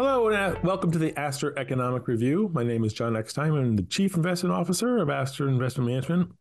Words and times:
Hello 0.00 0.28
and 0.28 0.34
uh, 0.34 0.58
welcome 0.64 0.90
to 0.92 0.98
the 0.98 1.14
Astor 1.20 1.52
Economic 1.58 2.08
Review. 2.08 2.50
My 2.54 2.62
name 2.62 2.84
is 2.84 2.94
John 2.94 3.18
Eckstein. 3.18 3.54
I'm 3.54 3.76
the 3.76 3.82
Chief 3.82 4.16
Investment 4.16 4.54
Officer 4.54 4.96
of 4.96 5.10
Astor 5.10 5.46
Investment 5.46 5.90
Management. 5.90 6.32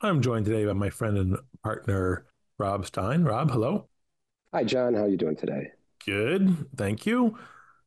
I'm 0.00 0.20
joined 0.20 0.46
today 0.46 0.64
by 0.64 0.72
my 0.72 0.90
friend 0.90 1.16
and 1.16 1.36
partner 1.62 2.26
Rob 2.58 2.84
Stein. 2.86 3.22
Rob, 3.22 3.52
hello. 3.52 3.86
Hi, 4.52 4.64
John. 4.64 4.94
How 4.94 5.02
are 5.02 5.08
you 5.08 5.16
doing 5.16 5.36
today? 5.36 5.68
Good, 6.04 6.66
thank 6.76 7.06
you. 7.06 7.38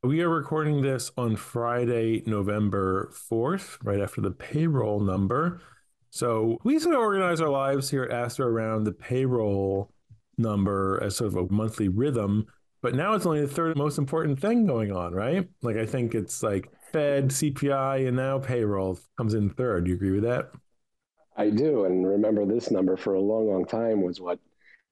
We 0.02 0.22
are 0.22 0.30
recording 0.30 0.80
this 0.80 1.10
on 1.18 1.36
Friday, 1.36 2.22
November 2.24 3.12
4th, 3.30 3.76
right 3.84 4.00
after 4.00 4.22
the 4.22 4.30
payroll 4.30 4.98
number. 4.98 5.60
So 6.08 6.56
we 6.64 6.78
sort 6.78 6.94
of 6.94 7.02
organize 7.02 7.42
our 7.42 7.50
lives 7.50 7.90
here 7.90 8.04
at 8.04 8.12
Astor 8.12 8.48
around 8.48 8.84
the 8.84 8.92
payroll 8.92 9.92
number 10.38 10.98
as 11.02 11.16
sort 11.16 11.34
of 11.34 11.36
a 11.36 11.52
monthly 11.52 11.88
rhythm. 11.88 12.46
But 12.80 12.94
now 12.94 13.14
it's 13.14 13.26
only 13.26 13.40
the 13.40 13.48
third 13.48 13.76
most 13.76 13.98
important 13.98 14.40
thing 14.40 14.66
going 14.66 14.92
on, 14.92 15.12
right? 15.12 15.48
Like 15.62 15.76
I 15.76 15.86
think 15.86 16.14
it's 16.14 16.42
like 16.42 16.70
Fed, 16.92 17.28
CPI, 17.28 18.06
and 18.06 18.16
now 18.16 18.38
payroll 18.38 18.98
comes 19.16 19.34
in 19.34 19.50
third. 19.50 19.84
Do 19.84 19.90
you 19.90 19.96
agree 19.96 20.12
with 20.12 20.24
that? 20.24 20.50
I 21.36 21.50
do. 21.50 21.84
And 21.84 22.06
remember, 22.06 22.44
this 22.44 22.70
number 22.70 22.96
for 22.96 23.14
a 23.14 23.20
long, 23.20 23.48
long 23.48 23.64
time 23.64 24.02
was 24.02 24.20
what 24.20 24.38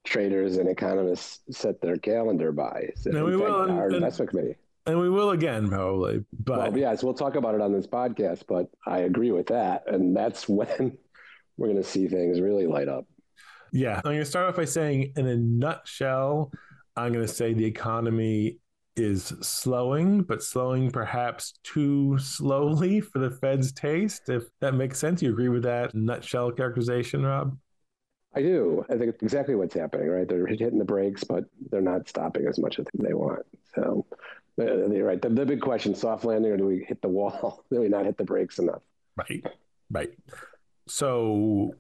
traders 0.05 0.57
and 0.57 0.69
economists 0.69 1.41
set 1.51 1.81
their 1.81 1.97
calendar 1.97 2.53
by. 2.53 2.91
So 2.97 3.11
and 3.11 3.25
we 3.25 3.37
will. 3.37 3.71
Our 3.71 3.87
and, 3.87 3.97
investment 3.97 4.31
committee. 4.31 4.57
And 4.87 5.01
we 5.01 5.11
will 5.11 5.31
again, 5.31 5.69
probably. 5.69 6.25
But 6.33 6.59
well, 6.59 6.79
yes, 6.79 7.03
we'll 7.03 7.15
talk 7.15 7.35
about 7.35 7.57
it 7.57 7.61
on 7.61 7.73
this 7.73 7.87
podcast. 7.87 8.45
But 8.49 8.71
I 8.87 9.01
agree 9.01 9.33
with 9.33 9.49
that, 9.49 9.85
and 9.87 10.17
that's 10.17 10.49
when 10.49 10.97
we're 11.57 11.69
going 11.69 11.83
to 11.83 11.89
see 11.89 12.09
things 12.09 12.41
really 12.41 12.67
light 12.67 12.89
up. 12.89 13.07
Yeah, 13.73 13.97
I'm 13.97 14.03
going 14.03 14.19
to 14.19 14.25
start 14.25 14.49
off 14.49 14.57
by 14.57 14.65
saying, 14.65 15.13
in 15.17 15.27
a 15.27 15.37
nutshell, 15.37 16.53
I'm 16.97 17.13
going 17.13 17.27
to 17.27 17.33
say 17.33 17.53
the 17.53 17.65
economy 17.65 18.59
is 18.97 19.25
slowing, 19.43 20.23
but 20.23 20.43
slowing 20.43 20.91
perhaps 20.91 21.55
too 21.63 22.19
slowly 22.19 23.01
for 23.13 23.19
the 23.19 23.31
Fed's 23.31 23.73
taste. 23.73 24.29
If 24.29 24.45
that 24.61 24.75
makes 24.75 24.99
sense, 24.99 25.23
you 25.23 25.31
agree 25.31 25.49
with 25.49 25.63
that 25.65 25.95
nutshell 25.95 26.51
characterization, 26.53 27.25
Rob? 27.25 27.57
I 28.35 28.43
do. 28.43 28.85
I 28.91 28.97
think 28.97 29.09
it's 29.15 29.23
exactly 29.23 29.55
what's 29.55 29.75
happening, 29.75 30.09
right? 30.09 30.29
They're 30.29 30.47
hitting 30.47 30.79
the 30.79 30.85
brakes, 30.85 31.25
but 31.25 31.45
they're 31.71 31.81
not 31.81 32.09
stopping 32.09 32.47
as 32.47 32.59
much 32.59 32.79
as 32.79 32.87
they 32.95 33.15
want. 33.15 33.47
So, 33.75 34.05
uh, 34.61 34.89
you're 34.91 35.07
right. 35.07 35.21
The, 35.21 35.31
the 35.31 35.47
big 35.47 35.63
question: 35.63 35.95
soft 35.95 36.25
landing, 36.25 36.53
or 36.53 36.59
do 36.59 36.67
we 36.67 36.85
hit 36.87 37.01
the 37.01 37.09
wall? 37.09 37.65
do 37.71 37.81
we 37.81 37.89
not 37.89 38.05
hit 38.05 38.19
the 38.19 38.25
brakes 38.25 38.59
enough? 38.59 38.83
Right. 39.17 39.43
Right. 39.91 40.11
So, 40.87 41.75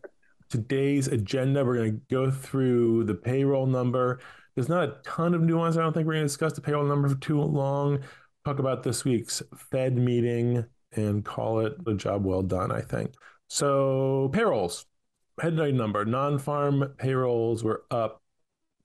today's 0.48 1.08
agenda, 1.08 1.62
we're 1.62 1.76
going 1.76 1.92
to 1.92 2.00
go 2.10 2.30
through 2.30 3.04
the 3.04 3.14
payroll 3.14 3.66
number. 3.66 4.20
There's 4.56 4.68
not 4.68 4.88
a 4.88 4.96
ton 5.04 5.34
of 5.34 5.42
nuance. 5.42 5.76
I 5.76 5.82
don't 5.82 5.92
think 5.92 6.06
we're 6.06 6.14
going 6.14 6.24
to 6.24 6.28
discuss 6.28 6.54
the 6.54 6.62
payroll 6.62 6.84
number 6.84 7.08
for 7.08 7.16
too 7.16 7.40
long. 7.40 8.00
Talk 8.44 8.58
about 8.58 8.82
this 8.82 9.04
week's 9.04 9.42
Fed 9.54 9.96
meeting 9.96 10.64
and 10.92 11.24
call 11.24 11.60
it 11.60 11.74
a 11.86 11.94
job 11.94 12.24
well 12.24 12.42
done, 12.42 12.72
I 12.72 12.80
think. 12.80 13.12
So, 13.48 14.30
payrolls, 14.32 14.86
headline 15.40 15.76
number 15.76 16.04
non 16.04 16.38
farm 16.38 16.94
payrolls 16.96 17.62
were 17.62 17.84
up 17.90 18.22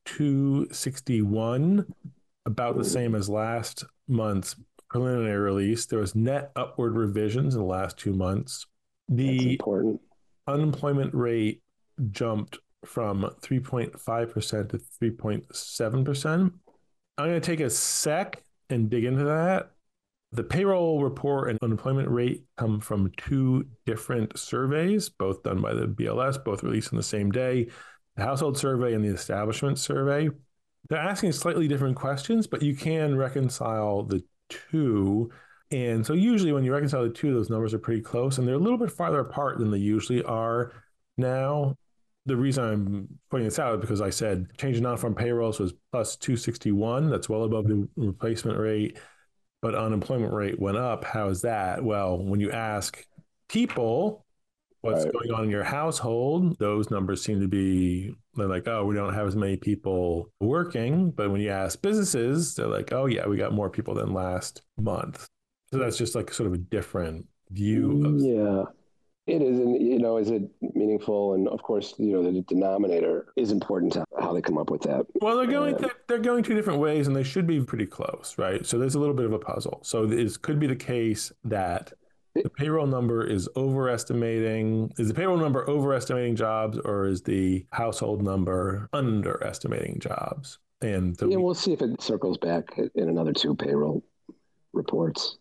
261, 0.05 1.85
about 2.45 2.77
the 2.77 2.83
same 2.83 3.15
as 3.15 3.29
last 3.29 3.85
month's 4.07 4.55
preliminary 4.89 5.39
release. 5.39 5.85
There 5.85 5.99
was 5.99 6.15
net 6.15 6.51
upward 6.55 6.97
revisions 6.97 7.55
in 7.55 7.61
the 7.61 7.67
last 7.67 7.97
two 7.97 8.13
months. 8.13 8.65
The 9.07 9.59
unemployment 10.47 11.13
rate 11.13 11.61
jumped 12.11 12.57
from 12.85 13.29
3.5% 13.41 14.69
to 14.69 14.77
3.7%. 14.77 16.53
I'm 17.17 17.27
going 17.27 17.39
to 17.39 17.45
take 17.45 17.59
a 17.59 17.69
sec 17.69 18.43
and 18.69 18.89
dig 18.89 19.03
into 19.03 19.25
that. 19.25 19.71
The 20.33 20.43
payroll 20.43 21.03
report 21.03 21.49
and 21.49 21.59
unemployment 21.61 22.09
rate 22.09 22.45
come 22.57 22.79
from 22.79 23.11
two 23.17 23.65
different 23.85 24.39
surveys, 24.39 25.09
both 25.09 25.43
done 25.43 25.61
by 25.61 25.73
the 25.73 25.87
BLS, 25.87 26.43
both 26.43 26.63
released 26.63 26.93
on 26.93 26.97
the 26.97 27.03
same 27.03 27.31
day 27.31 27.67
the 28.15 28.23
household 28.23 28.57
survey 28.57 28.93
and 28.93 29.03
the 29.03 29.09
establishment 29.09 29.77
survey. 29.77 30.29
They're 30.89 30.99
asking 30.99 31.33
slightly 31.33 31.67
different 31.67 31.95
questions, 31.95 32.47
but 32.47 32.61
you 32.61 32.75
can 32.75 33.15
reconcile 33.15 34.03
the 34.03 34.23
two. 34.49 35.31
And 35.69 36.05
so, 36.05 36.13
usually, 36.13 36.51
when 36.51 36.63
you 36.63 36.73
reconcile 36.73 37.03
the 37.03 37.09
two, 37.09 37.33
those 37.33 37.49
numbers 37.49 37.73
are 37.73 37.79
pretty 37.79 38.01
close 38.01 38.37
and 38.37 38.47
they're 38.47 38.55
a 38.55 38.59
little 38.59 38.77
bit 38.77 38.91
farther 38.91 39.19
apart 39.19 39.59
than 39.59 39.71
they 39.71 39.77
usually 39.77 40.23
are 40.23 40.73
now 41.17 41.75
the 42.25 42.35
reason 42.35 42.63
I'm 42.63 43.07
pointing 43.29 43.47
this 43.47 43.59
out 43.59 43.75
is 43.75 43.81
because 43.81 44.01
I 44.01 44.09
said 44.09 44.47
change 44.57 44.77
in 44.77 44.83
non-farm 44.83 45.15
payrolls 45.15 45.59
was 45.59 45.73
plus 45.91 46.15
261. 46.15 47.09
That's 47.09 47.29
well 47.29 47.43
above 47.43 47.67
the 47.67 47.87
replacement 47.95 48.59
rate, 48.59 48.99
but 49.61 49.75
unemployment 49.75 50.33
rate 50.33 50.59
went 50.59 50.77
up. 50.77 51.03
How 51.03 51.29
is 51.29 51.41
that? 51.41 51.83
Well, 51.83 52.17
when 52.17 52.39
you 52.39 52.51
ask 52.51 53.03
people 53.49 54.25
what's 54.81 55.03
right. 55.03 55.13
going 55.13 55.31
on 55.31 55.43
in 55.45 55.49
your 55.49 55.63
household, 55.63 56.57
those 56.59 56.91
numbers 56.91 57.23
seem 57.23 57.39
to 57.39 57.47
be 57.47 58.13
they're 58.35 58.47
like, 58.47 58.67
oh, 58.67 58.85
we 58.85 58.95
don't 58.95 59.13
have 59.13 59.27
as 59.27 59.35
many 59.35 59.57
people 59.57 60.29
working. 60.39 61.11
But 61.11 61.31
when 61.31 61.41
you 61.41 61.49
ask 61.49 61.81
businesses, 61.81 62.55
they're 62.55 62.67
like, 62.67 62.93
oh 62.93 63.07
yeah, 63.07 63.27
we 63.27 63.35
got 63.35 63.53
more 63.53 63.69
people 63.69 63.93
than 63.95 64.13
last 64.13 64.61
month. 64.77 65.27
So 65.71 65.79
that's 65.79 65.97
just 65.97 66.15
like 66.15 66.33
sort 66.33 66.47
of 66.47 66.53
a 66.53 66.57
different 66.57 67.25
view 67.49 68.05
of 68.05 68.21
yeah 68.21 68.63
it 69.27 69.41
is, 69.41 69.59
and 69.59 69.79
you 69.81 69.99
know, 69.99 70.17
is 70.17 70.29
it 70.29 70.43
meaningful? 70.73 71.35
And 71.35 71.47
of 71.47 71.61
course, 71.61 71.93
you 71.97 72.13
know, 72.13 72.23
the 72.23 72.41
denominator 72.41 73.27
is 73.35 73.51
important 73.51 73.93
to 73.93 74.05
how 74.19 74.33
they 74.33 74.41
come 74.41 74.57
up 74.57 74.71
with 74.71 74.81
that. 74.83 75.05
Well, 75.21 75.37
they're 75.37 75.45
going 75.45 75.75
uh, 75.75 75.89
they're 76.07 76.19
going 76.19 76.43
two 76.43 76.55
different 76.55 76.79
ways, 76.79 77.07
and 77.07 77.15
they 77.15 77.23
should 77.23 77.45
be 77.45 77.63
pretty 77.63 77.85
close, 77.85 78.35
right? 78.37 78.65
So 78.65 78.79
there's 78.79 78.95
a 78.95 78.99
little 78.99 79.13
bit 79.13 79.25
of 79.25 79.33
a 79.33 79.39
puzzle. 79.39 79.79
So 79.83 80.09
it 80.09 80.41
could 80.41 80.59
be 80.59 80.67
the 80.67 80.75
case 80.75 81.31
that 81.43 81.93
the 82.33 82.49
payroll 82.49 82.87
number 82.87 83.23
is 83.23 83.47
overestimating. 83.55 84.91
Is 84.97 85.09
the 85.09 85.13
payroll 85.13 85.37
number 85.37 85.69
overestimating 85.69 86.35
jobs, 86.35 86.79
or 86.79 87.05
is 87.05 87.21
the 87.21 87.65
household 87.71 88.23
number 88.23 88.89
underestimating 88.91 89.99
jobs? 89.99 90.57
And 90.81 91.15
yeah, 91.21 91.27
we, 91.27 91.37
we'll 91.37 91.53
see 91.53 91.73
if 91.73 91.81
it 91.81 92.01
circles 92.01 92.37
back 92.37 92.75
in 92.95 93.09
another 93.09 93.33
two 93.33 93.55
payroll 93.55 94.03
reports. 94.73 95.37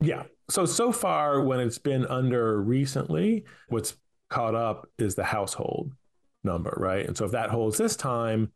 Yeah, 0.00 0.24
so, 0.52 0.66
so 0.66 0.92
far, 0.92 1.40
when 1.40 1.60
it's 1.60 1.78
been 1.78 2.06
under 2.06 2.60
recently, 2.60 3.44
what's 3.68 3.96
caught 4.28 4.54
up 4.54 4.86
is 4.98 5.14
the 5.14 5.24
household 5.24 5.92
number, 6.44 6.74
right? 6.76 7.06
And 7.06 7.16
so 7.16 7.24
if 7.24 7.32
that 7.32 7.48
holds 7.48 7.78
this 7.78 7.96
time, 7.96 8.52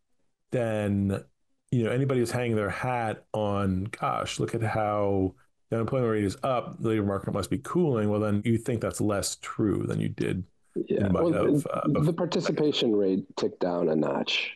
then 0.53 1.25
you 1.71 1.85
know 1.85 1.91
anybody 1.91 2.21
who's 2.21 2.31
hanging 2.31 2.55
their 2.55 2.71
hat 2.71 3.25
on, 3.33 3.85
gosh, 3.85 4.39
look 4.39 4.55
at 4.55 4.63
how 4.63 5.35
the 5.71 5.77
unemployment 5.77 6.13
rate 6.13 6.25
is 6.25 6.37
up, 6.43 6.81
the 6.81 6.91
labor 6.91 7.07
market 7.07 7.33
must 7.33 7.49
be 7.49 7.59
cooling. 7.59 8.11
Well, 8.11 8.21
then 8.21 8.43
you 8.45 8.59
think 8.59 8.83
that's 8.83 9.01
less 9.01 9.37
true 9.37 9.85
than 9.87 9.99
you 9.99 10.11
did. 10.11 10.45
Yeah, 10.75 11.09
well, 11.09 11.35
of, 11.35 11.67
uh, 11.67 11.81
the 12.03 12.13
participation 12.13 12.95
rate 12.95 13.25
ticked 13.37 13.61
down 13.61 13.89
a 13.89 13.97
notch. 13.97 14.53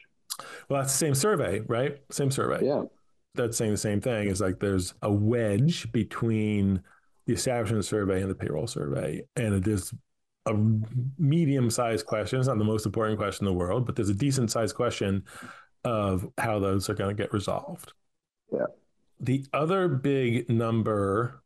Well, 0.68 0.82
that's 0.82 0.92
the 0.92 0.98
same 0.98 1.14
survey, 1.14 1.60
right? 1.60 1.98
Same 2.10 2.30
survey. 2.30 2.66
Yeah, 2.66 2.82
that's 3.34 3.56
saying 3.56 3.70
the 3.70 3.78
same 3.78 4.02
thing. 4.02 4.28
Is 4.28 4.42
like 4.42 4.60
there's 4.60 4.92
a 5.00 5.10
wedge 5.10 5.90
between 5.90 6.82
the 7.30 7.36
establishment 7.36 7.84
survey 7.84 8.20
and 8.22 8.30
the 8.30 8.34
payroll 8.34 8.66
survey. 8.66 9.22
And 9.36 9.54
it 9.54 9.68
is 9.68 9.94
a 10.46 10.54
medium 11.16 11.70
sized 11.70 12.06
question. 12.06 12.40
It's 12.40 12.48
not 12.48 12.58
the 12.58 12.64
most 12.64 12.86
important 12.86 13.18
question 13.18 13.46
in 13.46 13.52
the 13.52 13.58
world, 13.58 13.86
but 13.86 13.94
there's 13.94 14.08
a 14.08 14.14
decent 14.14 14.50
sized 14.50 14.74
question 14.74 15.24
of 15.84 16.26
how 16.38 16.58
those 16.58 16.90
are 16.90 16.94
going 16.94 17.16
to 17.16 17.22
get 17.22 17.32
resolved. 17.32 17.92
Yeah. 18.52 18.66
The 19.20 19.46
other 19.52 19.86
big 19.86 20.50
number 20.50 21.40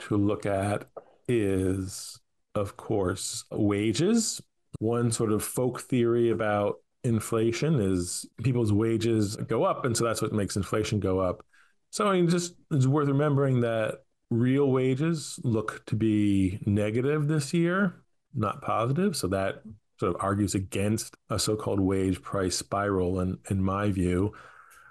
to 0.00 0.16
look 0.16 0.46
at 0.46 0.88
is, 1.28 2.18
of 2.54 2.78
course, 2.78 3.44
wages. 3.50 4.40
One 4.78 5.10
sort 5.10 5.32
of 5.32 5.44
folk 5.44 5.82
theory 5.82 6.30
about 6.30 6.76
inflation 7.04 7.80
is 7.80 8.24
people's 8.42 8.72
wages 8.72 9.36
go 9.36 9.64
up, 9.64 9.84
and 9.84 9.94
so 9.94 10.04
that's 10.04 10.22
what 10.22 10.32
makes 10.32 10.56
inflation 10.56 11.00
go 11.00 11.18
up. 11.18 11.44
So 11.90 12.06
I 12.06 12.14
mean, 12.14 12.30
just 12.30 12.54
it's 12.70 12.86
worth 12.86 13.08
remembering 13.08 13.60
that 13.60 13.98
real 14.30 14.70
wages 14.70 15.40
look 15.42 15.84
to 15.86 15.96
be 15.96 16.60
negative 16.66 17.28
this 17.28 17.54
year, 17.54 17.94
not 18.34 18.62
positive. 18.62 19.16
So 19.16 19.28
that 19.28 19.62
sort 19.98 20.14
of 20.14 20.20
argues 20.20 20.54
against 20.54 21.16
a 21.30 21.38
so-called 21.38 21.80
wage 21.80 22.22
price 22.22 22.56
spiral 22.56 23.20
in, 23.20 23.38
in 23.50 23.62
my 23.62 23.90
view. 23.90 24.32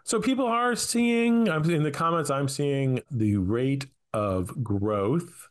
So 0.04 0.22
people 0.22 0.46
are 0.46 0.76
seeing, 0.76 1.50
I'm 1.50 1.70
in 1.70 1.84
the 1.84 1.92
comments, 1.92 2.30
I'm 2.30 2.48
seeing 2.48 3.02
the 3.12 3.38
rate 3.38 3.86
of 4.14 4.64
growth 4.64 5.48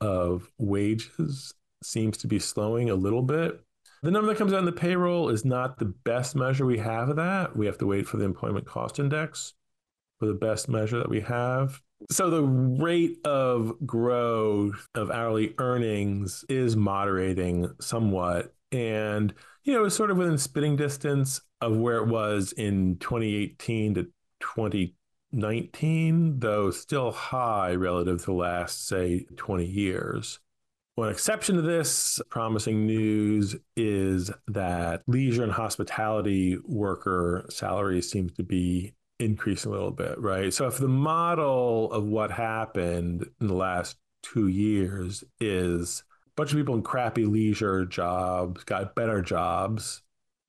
of 0.00 0.50
wages 0.58 1.54
seems 1.82 2.18
to 2.18 2.26
be 2.26 2.38
slowing 2.38 2.90
a 2.90 2.94
little 2.94 3.22
bit. 3.22 3.60
The 4.02 4.10
number 4.10 4.28
that 4.28 4.38
comes 4.38 4.52
out 4.52 4.60
in 4.60 4.64
the 4.64 4.72
payroll 4.72 5.28
is 5.28 5.44
not 5.44 5.78
the 5.78 5.86
best 6.04 6.34
measure 6.34 6.66
we 6.66 6.78
have 6.78 7.10
of 7.10 7.16
that. 7.16 7.56
We 7.56 7.66
have 7.66 7.78
to 7.78 7.86
wait 7.86 8.06
for 8.06 8.16
the 8.16 8.24
employment 8.24 8.66
cost 8.66 8.98
index 8.98 9.54
for 10.20 10.26
the 10.26 10.34
best 10.34 10.68
measure 10.68 10.98
that 10.98 11.08
we 11.08 11.22
have. 11.22 11.80
So 12.10 12.30
the 12.30 12.44
rate 12.44 13.18
of 13.24 13.74
growth 13.84 14.86
of 14.94 15.10
hourly 15.10 15.54
earnings 15.58 16.44
is 16.48 16.76
moderating 16.76 17.74
somewhat. 17.80 18.54
And, 18.70 19.34
you 19.64 19.74
know, 19.74 19.84
it's 19.84 19.96
sort 19.96 20.10
of 20.10 20.18
within 20.18 20.38
spitting 20.38 20.76
distance 20.76 21.40
of 21.60 21.76
where 21.76 21.96
it 21.96 22.06
was 22.06 22.52
in 22.52 22.98
2018 22.98 23.94
to 23.94 24.04
2019, 24.40 26.38
though 26.38 26.70
still 26.70 27.10
high 27.10 27.74
relative 27.74 28.20
to 28.20 28.26
the 28.26 28.32
last, 28.32 28.86
say, 28.86 29.26
20 29.36 29.64
years. 29.64 30.38
One 30.96 31.08
exception 31.08 31.56
to 31.56 31.62
this 31.62 32.20
promising 32.28 32.86
news 32.86 33.56
is 33.76 34.30
that 34.48 35.02
leisure 35.06 35.42
and 35.44 35.52
hospitality 35.52 36.58
worker 36.64 37.46
salaries 37.48 38.10
seem 38.10 38.28
to 38.30 38.42
be 38.42 38.92
increasing 39.20 39.70
a 39.70 39.74
little 39.74 39.90
bit, 39.90 40.18
right? 40.18 40.52
So 40.52 40.66
if 40.66 40.78
the 40.78 40.88
model 40.88 41.92
of 41.92 42.04
what 42.04 42.30
happened 42.30 43.26
in 43.40 43.46
the 43.46 43.54
last 43.54 43.96
two 44.22 44.48
years 44.48 45.24
is 45.40 46.02
a 46.26 46.30
bunch 46.36 46.52
of 46.52 46.58
people 46.58 46.74
in 46.74 46.82
crappy 46.82 47.24
leisure 47.24 47.84
jobs 47.84 48.64
got 48.64 48.94
better 48.94 49.22
jobs 49.22 50.02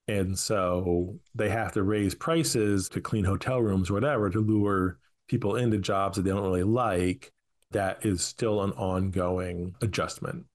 and 0.07 0.37
so 0.37 1.15
they 1.35 1.49
have 1.49 1.71
to 1.73 1.83
raise 1.83 2.15
prices 2.15 2.89
to 2.89 3.01
clean 3.01 3.23
hotel 3.23 3.61
rooms 3.61 3.89
or 3.89 3.93
whatever 3.93 4.29
to 4.29 4.39
lure 4.39 4.97
people 5.27 5.55
into 5.55 5.77
jobs 5.77 6.17
that 6.17 6.23
they 6.23 6.31
don't 6.31 6.43
really 6.43 6.63
like. 6.63 7.31
That 7.71 8.05
is 8.05 8.21
still 8.21 8.63
an 8.63 8.71
ongoing 8.71 9.75
adjustment. 9.81 10.45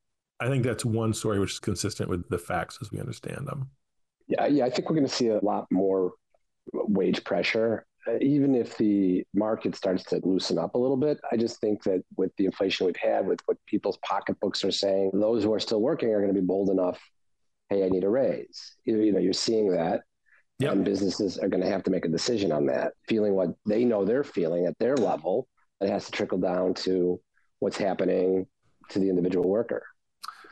I 0.40 0.48
think 0.48 0.64
that's 0.64 0.84
one 0.84 1.14
story 1.14 1.38
which 1.38 1.52
is 1.52 1.58
consistent 1.58 2.10
with 2.10 2.28
the 2.28 2.36
facts 2.36 2.78
as 2.82 2.92
we 2.92 3.00
understand 3.00 3.46
them. 3.46 3.70
Yeah, 4.28 4.46
yeah, 4.46 4.66
I 4.66 4.70
think 4.70 4.90
we're 4.90 4.96
going 4.96 5.08
to 5.08 5.14
see 5.14 5.28
a 5.28 5.42
lot 5.42 5.66
more 5.70 6.12
wage 6.72 7.24
pressure, 7.24 7.86
even 8.20 8.54
if 8.54 8.76
the 8.76 9.24
market 9.34 9.74
starts 9.74 10.04
to 10.04 10.20
loosen 10.24 10.58
up 10.58 10.74
a 10.74 10.78
little 10.78 10.96
bit. 10.96 11.18
I 11.32 11.36
just 11.36 11.60
think 11.60 11.82
that 11.84 12.02
with 12.16 12.30
the 12.36 12.46
inflation 12.46 12.86
we've 12.86 12.96
had, 12.96 13.26
with 13.26 13.40
what 13.46 13.56
people's 13.66 13.98
pocketbooks 13.98 14.64
are 14.64 14.70
saying, 14.70 15.10
those 15.14 15.42
who 15.42 15.52
are 15.52 15.60
still 15.60 15.80
working 15.80 16.10
are 16.10 16.20
going 16.20 16.34
to 16.34 16.40
be 16.40 16.46
bold 16.46 16.70
enough 16.70 17.00
hey, 17.68 17.84
I 17.84 17.88
need 17.88 18.04
a 18.04 18.08
raise. 18.08 18.76
You, 18.84 18.98
you 18.98 19.12
know, 19.12 19.18
you're 19.18 19.32
seeing 19.32 19.70
that. 19.72 20.02
Yep. 20.58 20.72
And 20.72 20.84
businesses 20.84 21.36
are 21.36 21.48
going 21.48 21.62
to 21.62 21.68
have 21.68 21.82
to 21.84 21.90
make 21.90 22.06
a 22.06 22.08
decision 22.08 22.50
on 22.50 22.66
that, 22.66 22.92
feeling 23.08 23.34
what 23.34 23.50
they 23.66 23.84
know 23.84 24.04
they're 24.04 24.24
feeling 24.24 24.66
at 24.66 24.78
their 24.78 24.96
level. 24.96 25.48
It 25.82 25.90
has 25.90 26.06
to 26.06 26.12
trickle 26.12 26.38
down 26.38 26.72
to 26.74 27.20
what's 27.58 27.76
happening 27.76 28.46
to 28.90 28.98
the 28.98 29.10
individual 29.10 29.48
worker. 29.48 29.84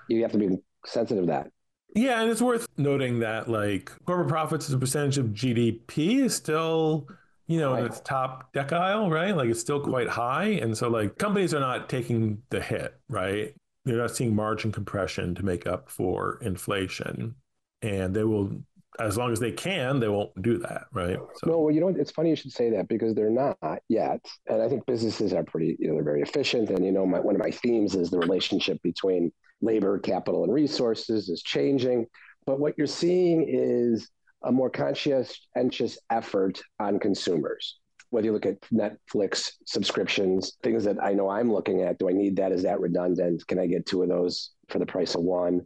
You 0.08 0.20
have 0.22 0.32
to 0.32 0.38
be 0.38 0.58
sensitive 0.84 1.24
to 1.24 1.28
that. 1.28 1.50
Yeah, 1.94 2.20
and 2.20 2.30
it's 2.30 2.42
worth 2.42 2.66
noting 2.76 3.20
that 3.20 3.48
like 3.48 3.92
corporate 4.04 4.28
profits 4.28 4.68
as 4.68 4.74
a 4.74 4.78
percentage 4.78 5.16
of 5.16 5.26
GDP 5.26 6.24
is 6.24 6.34
still, 6.34 7.08
you 7.46 7.58
know, 7.58 7.74
in 7.74 7.84
its 7.84 8.00
top 8.00 8.52
decile, 8.54 9.10
right? 9.10 9.36
Like 9.36 9.48
it's 9.48 9.60
still 9.60 9.80
quite 9.80 10.08
high. 10.08 10.46
And 10.62 10.76
so 10.76 10.88
like 10.88 11.18
companies 11.18 11.52
are 11.52 11.60
not 11.60 11.88
taking 11.88 12.42
the 12.50 12.60
hit, 12.60 12.94
right? 13.08 13.54
You're 13.84 13.98
not 13.98 14.16
seeing 14.16 14.34
margin 14.34 14.72
compression 14.72 15.34
to 15.34 15.44
make 15.44 15.66
up 15.66 15.90
for 15.90 16.38
inflation. 16.40 17.34
And 17.82 18.16
they 18.16 18.24
will, 18.24 18.62
as 18.98 19.18
long 19.18 19.30
as 19.30 19.40
they 19.40 19.52
can, 19.52 20.00
they 20.00 20.08
won't 20.08 20.30
do 20.40 20.56
that, 20.58 20.84
right? 20.90 21.18
So. 21.34 21.50
No, 21.50 21.58
well, 21.58 21.74
you 21.74 21.82
know, 21.82 21.88
it's 21.88 22.10
funny 22.10 22.30
you 22.30 22.36
should 22.36 22.52
say 22.52 22.70
that 22.70 22.88
because 22.88 23.14
they're 23.14 23.28
not 23.28 23.58
yet. 23.88 24.24
And 24.48 24.62
I 24.62 24.68
think 24.70 24.86
businesses 24.86 25.34
are 25.34 25.44
pretty, 25.44 25.76
you 25.78 25.88
know, 25.88 25.94
they're 25.94 26.04
very 26.04 26.22
efficient. 26.22 26.70
And, 26.70 26.82
you 26.82 26.92
know, 26.92 27.04
my, 27.04 27.20
one 27.20 27.34
of 27.34 27.40
my 27.42 27.50
themes 27.50 27.94
is 27.94 28.10
the 28.10 28.18
relationship 28.18 28.80
between 28.82 29.30
labor, 29.60 29.98
capital, 29.98 30.44
and 30.44 30.52
resources 30.52 31.28
is 31.28 31.42
changing. 31.42 32.06
But 32.46 32.58
what 32.58 32.74
you're 32.78 32.86
seeing 32.86 33.44
is 33.46 34.08
a 34.44 34.52
more 34.52 34.70
conscientious 34.70 35.98
effort 36.10 36.60
on 36.78 36.98
consumers 36.98 37.78
whether 38.14 38.26
you 38.26 38.32
look 38.32 38.46
at 38.46 38.60
Netflix 38.72 39.50
subscriptions, 39.66 40.56
things 40.62 40.84
that 40.84 41.02
I 41.02 41.12
know 41.12 41.28
I'm 41.28 41.52
looking 41.52 41.82
at, 41.82 41.98
do 41.98 42.08
I 42.08 42.12
need 42.12 42.36
that? 42.36 42.52
Is 42.52 42.62
that 42.62 42.78
redundant? 42.78 43.44
Can 43.48 43.58
I 43.58 43.66
get 43.66 43.86
two 43.86 44.04
of 44.04 44.08
those 44.08 44.52
for 44.68 44.78
the 44.78 44.86
price 44.86 45.16
of 45.16 45.22
one? 45.22 45.62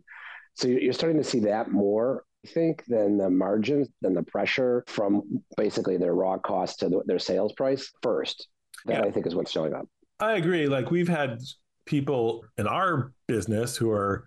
So 0.54 0.66
you're 0.66 0.94
starting 0.94 1.19
to 1.19 1.28
see 1.28 1.40
that 1.40 1.70
more, 1.70 2.25
I 2.46 2.48
think, 2.48 2.84
than 2.86 3.19
the 3.19 3.28
margins, 3.28 3.88
than 4.00 4.14
the 4.14 4.22
pressure 4.22 4.82
from 4.86 5.42
basically 5.58 5.98
their 5.98 6.14
raw 6.14 6.38
cost 6.38 6.81
to 6.81 6.88
the, 6.88 7.02
their 7.04 7.19
sales 7.19 7.52
price 7.52 7.92
first. 8.02 8.48
That 8.86 9.04
yeah. 9.04 9.08
I 9.08 9.10
think 9.10 9.26
is 9.26 9.34
what's 9.34 9.52
showing 9.52 9.74
up. 9.74 9.86
I 10.19 10.32
agree. 10.32 10.69
Like 10.69 10.90
we've 10.90 11.06
had 11.06 11.40
people 11.84 12.46
in 12.56 12.66
our 12.66 13.12
business 13.26 13.76
who 13.76 13.90
are, 13.90 14.26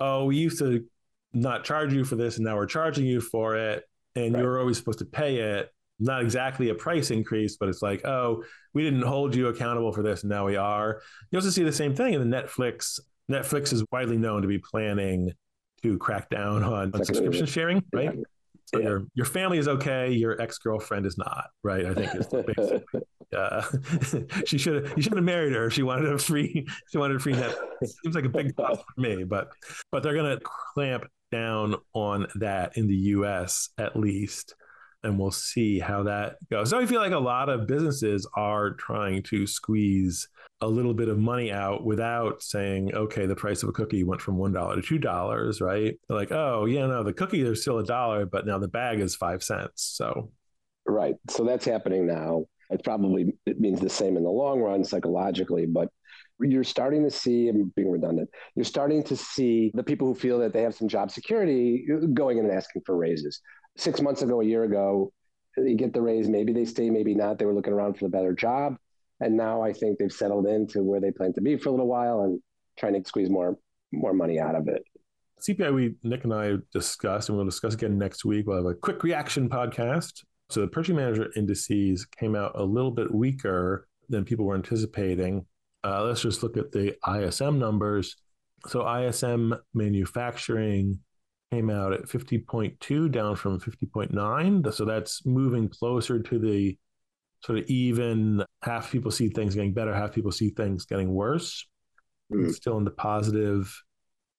oh, 0.00 0.26
we 0.26 0.36
used 0.36 0.58
to 0.58 0.84
not 1.34 1.64
charge 1.64 1.92
you 1.92 2.04
for 2.04 2.16
this 2.16 2.36
and 2.36 2.44
now 2.44 2.56
we're 2.56 2.66
charging 2.66 3.06
you 3.06 3.20
for 3.20 3.56
it. 3.56 3.84
And 4.16 4.34
right. 4.34 4.42
you're 4.42 4.60
always 4.60 4.78
supposed 4.78 5.00
to 5.00 5.04
pay 5.04 5.38
it 5.38 5.70
not 5.98 6.22
exactly 6.22 6.70
a 6.70 6.74
price 6.74 7.10
increase, 7.10 7.56
but 7.56 7.68
it's 7.68 7.82
like, 7.82 8.04
oh, 8.04 8.44
we 8.72 8.82
didn't 8.82 9.02
hold 9.02 9.34
you 9.34 9.48
accountable 9.48 9.92
for 9.92 10.02
this, 10.02 10.22
and 10.22 10.30
now 10.30 10.46
we 10.46 10.56
are. 10.56 11.00
You 11.30 11.38
also 11.38 11.50
see 11.50 11.62
the 11.62 11.72
same 11.72 11.94
thing 11.94 12.14
in 12.14 12.30
the 12.30 12.36
Netflix. 12.36 12.98
Netflix 13.30 13.72
is 13.72 13.84
widely 13.92 14.18
known 14.18 14.42
to 14.42 14.48
be 14.48 14.58
planning 14.58 15.32
to 15.82 15.98
crack 15.98 16.28
down 16.28 16.62
on, 16.64 16.92
on 16.94 17.04
subscription 17.04 17.46
sharing, 17.46 17.82
right? 17.92 18.14
Yeah. 18.14 18.22
Yeah. 18.78 18.88
your 18.88 19.06
your 19.14 19.26
family 19.26 19.58
is 19.58 19.68
okay, 19.68 20.10
your 20.10 20.40
ex 20.40 20.58
girlfriend 20.58 21.06
is 21.06 21.18
not, 21.18 21.46
right? 21.62 21.86
I 21.86 21.94
think 21.94 22.14
is 22.14 22.26
basically. 22.26 23.02
uh, 23.36 23.62
she 24.46 24.58
should 24.58 24.84
have 24.84 24.96
you 24.96 25.02
should 25.02 25.14
have 25.14 25.24
married 25.24 25.52
her. 25.54 25.70
She 25.70 25.82
wanted 25.82 26.12
a 26.12 26.18
free 26.18 26.66
she 26.90 26.98
wanted 26.98 27.16
a 27.16 27.20
free 27.20 27.32
net. 27.34 27.54
Seems 27.84 28.14
like 28.14 28.24
a 28.24 28.28
big 28.28 28.56
cost 28.56 28.82
for 28.82 29.00
me, 29.00 29.24
but 29.24 29.48
but 29.90 30.02
they're 30.02 30.14
gonna 30.14 30.38
clamp 30.74 31.06
down 31.32 31.76
on 31.94 32.26
that 32.36 32.76
in 32.76 32.86
the 32.86 32.96
U.S. 32.96 33.70
at 33.78 33.96
least 33.96 34.54
and 35.04 35.18
we'll 35.18 35.30
see 35.30 35.78
how 35.78 36.02
that 36.04 36.36
goes. 36.50 36.70
So 36.70 36.78
I 36.78 36.86
feel 36.86 37.00
like 37.00 37.12
a 37.12 37.18
lot 37.18 37.50
of 37.50 37.66
businesses 37.66 38.26
are 38.34 38.70
trying 38.70 39.22
to 39.24 39.46
squeeze 39.46 40.28
a 40.64 40.66
little 40.66 40.94
bit 40.94 41.08
of 41.08 41.18
money 41.18 41.52
out 41.52 41.84
without 41.84 42.42
saying, 42.42 42.94
okay, 42.94 43.26
the 43.26 43.36
price 43.36 43.62
of 43.62 43.68
a 43.68 43.72
cookie 43.72 44.04
went 44.04 44.20
from 44.20 44.36
one 44.36 44.52
dollar 44.52 44.76
to 44.76 44.82
two 44.82 44.98
dollars, 44.98 45.60
right? 45.60 45.98
They're 46.08 46.16
like, 46.16 46.32
oh, 46.32 46.64
yeah, 46.64 46.86
no, 46.86 47.02
the 47.02 47.12
cookie 47.12 47.42
is 47.42 47.62
still 47.62 47.78
a 47.78 47.84
dollar, 47.84 48.26
but 48.26 48.46
now 48.46 48.58
the 48.58 48.68
bag 48.68 49.00
is 49.00 49.14
five 49.14 49.42
cents. 49.42 49.82
So, 49.96 50.30
right. 50.86 51.14
So 51.30 51.44
that's 51.44 51.64
happening 51.64 52.06
now. 52.06 52.44
It 52.70 52.82
probably 52.82 53.34
it 53.46 53.60
means 53.60 53.80
the 53.80 53.90
same 53.90 54.16
in 54.16 54.24
the 54.24 54.30
long 54.30 54.60
run 54.60 54.84
psychologically, 54.84 55.66
but 55.66 55.88
you're 56.40 56.64
starting 56.64 57.04
to 57.04 57.10
see, 57.10 57.48
I'm 57.48 57.72
being 57.76 57.90
redundant, 57.90 58.28
you're 58.56 58.64
starting 58.64 59.02
to 59.04 59.16
see 59.16 59.70
the 59.74 59.84
people 59.84 60.08
who 60.08 60.14
feel 60.14 60.38
that 60.40 60.52
they 60.52 60.62
have 60.62 60.74
some 60.74 60.88
job 60.88 61.10
security 61.10 61.86
going 62.12 62.38
in 62.38 62.46
and 62.46 62.54
asking 62.54 62.82
for 62.84 62.96
raises 62.96 63.40
six 63.76 64.00
months 64.00 64.22
ago, 64.22 64.40
a 64.40 64.44
year 64.44 64.64
ago, 64.64 65.12
you 65.56 65.76
get 65.76 65.92
the 65.92 66.02
raise. 66.02 66.28
Maybe 66.28 66.52
they 66.52 66.64
stay, 66.64 66.90
maybe 66.90 67.14
not. 67.14 67.38
They 67.38 67.44
were 67.44 67.54
looking 67.54 67.72
around 67.72 67.94
for 67.94 68.04
the 68.04 68.10
better 68.10 68.32
job. 68.32 68.76
And 69.24 69.38
now 69.38 69.62
I 69.62 69.72
think 69.72 69.98
they've 69.98 70.12
settled 70.12 70.46
into 70.46 70.82
where 70.82 71.00
they 71.00 71.10
plan 71.10 71.32
to 71.32 71.40
be 71.40 71.56
for 71.56 71.70
a 71.70 71.72
little 71.72 71.86
while 71.86 72.24
and 72.24 72.42
trying 72.78 72.92
to 72.92 73.08
squeeze 73.08 73.30
more 73.30 73.58
more 73.90 74.12
money 74.12 74.38
out 74.38 74.54
of 74.54 74.68
it. 74.68 74.84
CPI, 75.40 75.74
we 75.74 75.94
Nick 76.02 76.24
and 76.24 76.34
I 76.34 76.56
discussed, 76.74 77.30
and 77.30 77.38
we'll 77.38 77.46
discuss 77.46 77.72
again 77.72 77.96
next 77.96 78.26
week. 78.26 78.46
We'll 78.46 78.58
have 78.58 78.66
a 78.66 78.74
quick 78.74 79.02
reaction 79.02 79.48
podcast. 79.48 80.24
So 80.50 80.60
the 80.60 80.68
purchasing 80.68 80.96
manager 80.96 81.32
indices 81.36 82.04
came 82.04 82.36
out 82.36 82.52
a 82.54 82.62
little 82.62 82.90
bit 82.90 83.14
weaker 83.14 83.88
than 84.10 84.26
people 84.26 84.44
were 84.44 84.56
anticipating. 84.56 85.46
Uh, 85.82 86.04
let's 86.04 86.20
just 86.20 86.42
look 86.42 86.58
at 86.58 86.70
the 86.70 86.94
ISM 87.08 87.58
numbers. 87.58 88.16
So 88.66 88.86
ISM 88.86 89.54
manufacturing 89.72 90.98
came 91.50 91.70
out 91.70 91.94
at 91.94 92.02
50.2, 92.02 93.10
down 93.10 93.36
from 93.36 93.58
50.9. 93.58 94.74
So 94.74 94.84
that's 94.84 95.24
moving 95.24 95.70
closer 95.70 96.18
to 96.18 96.38
the 96.38 96.76
sort 97.44 97.58
of 97.58 97.66
even 97.66 98.42
half 98.62 98.90
people 98.90 99.10
see 99.10 99.28
things 99.28 99.54
getting 99.54 99.74
better, 99.74 99.94
half 99.94 100.12
people 100.12 100.32
see 100.32 100.48
things 100.48 100.86
getting 100.86 101.12
worse. 101.12 101.66
Mm. 102.32 102.54
Still 102.54 102.78
in 102.78 102.84
the 102.84 102.90
positive 102.90 103.82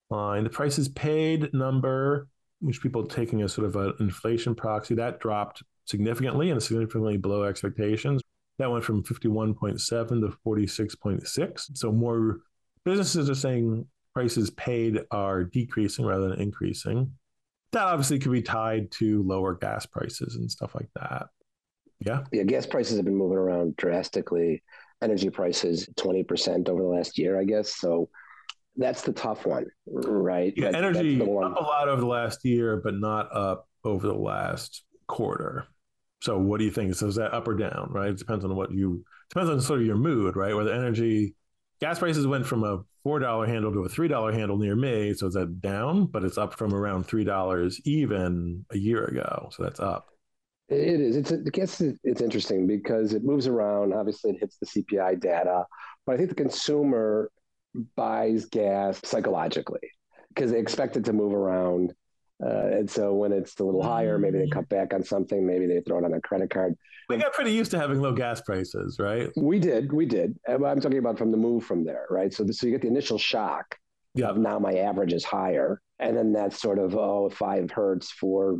line. 0.09 0.43
The 0.43 0.49
prices 0.49 0.89
paid 0.89 1.53
number, 1.53 2.27
which 2.61 2.81
people 2.81 3.05
taking 3.05 3.43
as 3.43 3.53
sort 3.53 3.67
of 3.67 3.75
an 3.75 3.93
inflation 3.99 4.55
proxy, 4.55 4.95
that 4.95 5.19
dropped 5.19 5.61
significantly 5.85 6.49
and 6.49 6.61
significantly 6.61 7.17
below 7.17 7.43
expectations. 7.43 8.21
That 8.57 8.71
went 8.71 8.83
from 8.83 9.03
51.7 9.03 9.77
to 10.21 10.37
46.6. 10.45 11.77
So 11.77 11.91
more 11.91 12.39
businesses 12.85 13.29
are 13.29 13.35
saying 13.35 13.85
prices 14.15 14.49
paid 14.51 15.01
are 15.11 15.43
decreasing 15.43 16.05
rather 16.05 16.29
than 16.29 16.41
increasing. 16.41 17.11
That 17.73 17.83
obviously 17.83 18.17
could 18.17 18.31
be 18.31 18.41
tied 18.41 18.89
to 18.93 19.21
lower 19.23 19.53
gas 19.53 19.85
prices 19.85 20.37
and 20.37 20.49
stuff 20.49 20.73
like 20.73 20.89
that. 20.95 21.27
Yeah. 21.99 22.23
Yeah. 22.31 22.43
Gas 22.43 22.65
prices 22.65 22.97
have 22.97 23.05
been 23.05 23.15
moving 23.15 23.37
around 23.37 23.75
drastically. 23.77 24.63
Energy 25.01 25.29
prices 25.29 25.87
20% 25.95 26.69
over 26.69 26.81
the 26.81 26.87
last 26.87 27.17
year, 27.17 27.39
I 27.39 27.43
guess. 27.43 27.75
So 27.75 28.09
that's 28.77 29.01
the 29.03 29.13
tough 29.13 29.45
one, 29.45 29.65
right? 29.85 30.53
Yeah, 30.55 30.71
that, 30.71 30.77
energy 30.77 31.21
up 31.21 31.27
a 31.27 31.31
lot 31.31 31.87
over 31.87 32.01
the 32.01 32.07
last 32.07 32.43
year, 32.43 32.77
but 32.77 32.95
not 32.95 33.35
up 33.35 33.67
over 33.83 34.07
the 34.07 34.13
last 34.13 34.83
quarter. 35.07 35.67
So 36.21 36.37
what 36.37 36.59
do 36.59 36.65
you 36.65 36.71
think? 36.71 36.95
So 36.95 37.07
is 37.07 37.15
that 37.15 37.33
up 37.33 37.47
or 37.47 37.55
down, 37.55 37.89
right? 37.91 38.09
It 38.09 38.17
depends 38.17 38.43
on 38.43 38.55
what 38.55 38.71
you 38.71 39.05
depends 39.29 39.49
on 39.49 39.61
sort 39.61 39.81
of 39.81 39.85
your 39.85 39.95
mood, 39.95 40.35
right? 40.35 40.55
Where 40.55 40.65
the 40.65 40.73
energy 40.73 41.35
gas 41.79 41.99
prices 41.99 42.25
went 42.25 42.45
from 42.45 42.63
a 42.63 42.81
four 43.03 43.19
dollar 43.19 43.45
handle 43.45 43.71
to 43.71 43.85
a 43.85 43.89
three 43.89 44.07
dollar 44.07 44.31
handle 44.31 44.57
near 44.57 44.75
me, 44.75 45.13
so 45.13 45.27
is 45.27 45.35
that 45.35 45.61
down? 45.61 46.07
But 46.07 46.23
it's 46.23 46.37
up 46.37 46.57
from 46.57 46.73
around 46.73 47.05
three 47.05 47.23
dollars 47.23 47.79
even 47.85 48.65
a 48.71 48.77
year 48.77 49.05
ago, 49.05 49.49
so 49.51 49.63
that's 49.63 49.79
up. 49.79 50.07
It 50.69 50.99
is. 51.01 51.15
It's. 51.15 51.31
I 51.31 51.37
guess 51.51 51.81
it's 51.81 52.21
interesting 52.21 52.65
because 52.65 53.13
it 53.13 53.23
moves 53.23 53.47
around. 53.47 53.93
Obviously, 53.93 54.31
it 54.31 54.39
hits 54.39 54.57
the 54.57 54.65
CPI 54.65 55.19
data, 55.19 55.65
but 56.05 56.13
I 56.13 56.17
think 56.17 56.29
the 56.29 56.35
consumer 56.35 57.29
buys 57.95 58.45
gas 58.45 58.99
psychologically 59.03 59.91
because 60.29 60.51
they 60.51 60.59
expect 60.59 60.97
it 60.97 61.05
to 61.05 61.13
move 61.13 61.33
around. 61.33 61.93
Uh, 62.43 62.67
and 62.67 62.89
so 62.89 63.13
when 63.13 63.31
it's 63.31 63.59
a 63.59 63.63
little 63.63 63.83
higher, 63.83 64.17
maybe 64.17 64.39
they 64.39 64.47
cut 64.47 64.67
back 64.67 64.93
on 64.93 65.03
something. 65.03 65.45
Maybe 65.45 65.67
they 65.67 65.81
throw 65.81 65.99
it 65.99 66.03
on 66.03 66.13
a 66.13 66.21
credit 66.21 66.49
card. 66.49 66.75
We 67.07 67.17
got 67.17 67.33
pretty 67.33 67.51
used 67.51 67.71
to 67.71 67.77
having 67.77 68.01
low 68.01 68.13
gas 68.13 68.41
prices, 68.41 68.97
right? 68.99 69.29
We 69.37 69.59
did, 69.59 69.93
we 69.93 70.05
did. 70.05 70.37
I'm 70.47 70.81
talking 70.81 70.97
about 70.97 71.17
from 71.17 71.31
the 71.31 71.37
move 71.37 71.63
from 71.63 71.85
there, 71.85 72.07
right? 72.09 72.33
So, 72.33 72.43
the, 72.43 72.53
so 72.53 72.65
you 72.65 72.71
get 72.71 72.81
the 72.81 72.87
initial 72.87 73.19
shock 73.19 73.77
yeah. 74.15 74.27
of 74.27 74.37
now 74.37 74.57
my 74.57 74.73
average 74.73 75.13
is 75.13 75.23
higher, 75.23 75.81
and 75.99 76.17
then 76.17 76.33
that's 76.33 76.59
sort 76.59 76.79
of 76.79 76.95
oh 76.95 77.29
five 77.29 77.69
hertz 77.69 78.11
for 78.11 78.59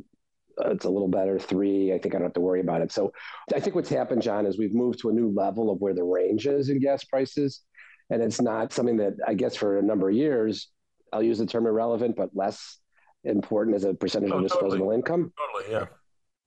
uh, 0.64 0.70
it's 0.70 0.86
a 0.86 0.90
little 0.90 1.08
better 1.08 1.40
three. 1.40 1.94
I 1.94 1.98
think 1.98 2.14
I 2.14 2.18
don't 2.18 2.26
have 2.26 2.34
to 2.34 2.42
worry 2.42 2.62
about 2.62 2.82
it. 2.82 2.92
So 2.92 3.12
I 3.54 3.60
think 3.60 3.76
what's 3.76 3.90
happened, 3.90 4.22
John, 4.22 4.46
is 4.46 4.58
we've 4.58 4.74
moved 4.74 5.00
to 5.00 5.10
a 5.10 5.14
new 5.14 5.34
level 5.34 5.72
of 5.72 5.80
where 5.80 5.94
the 5.94 6.04
range 6.04 6.48
is 6.48 6.70
in 6.70 6.80
gas 6.80 7.04
prices, 7.04 7.62
and 8.10 8.22
it's 8.22 8.42
not 8.42 8.74
something 8.74 8.98
that 8.98 9.14
I 9.28 9.34
guess 9.34 9.56
for 9.56 9.80
a 9.80 9.82
number 9.82 10.10
of 10.10 10.16
years 10.16 10.70
I'll 11.16 11.24
use 11.24 11.38
the 11.38 11.46
term 11.46 11.66
irrelevant, 11.66 12.16
but 12.16 12.30
less 12.34 12.78
important 13.24 13.76
as 13.76 13.86
a 13.86 13.94
percentage 13.94 14.32
oh, 14.32 14.38
of 14.38 14.44
disposable 14.44 14.78
totally. 14.78 14.96
income. 14.98 15.34
Totally, 15.54 15.74
yeah. 15.74 15.86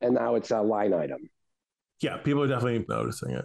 And 0.00 0.14
now 0.14 0.34
it's 0.34 0.50
a 0.50 0.60
line 0.60 0.92
item. 0.92 1.30
Yeah, 2.00 2.18
people 2.18 2.42
are 2.42 2.46
definitely 2.46 2.84
noticing 2.88 3.30
it. 3.32 3.44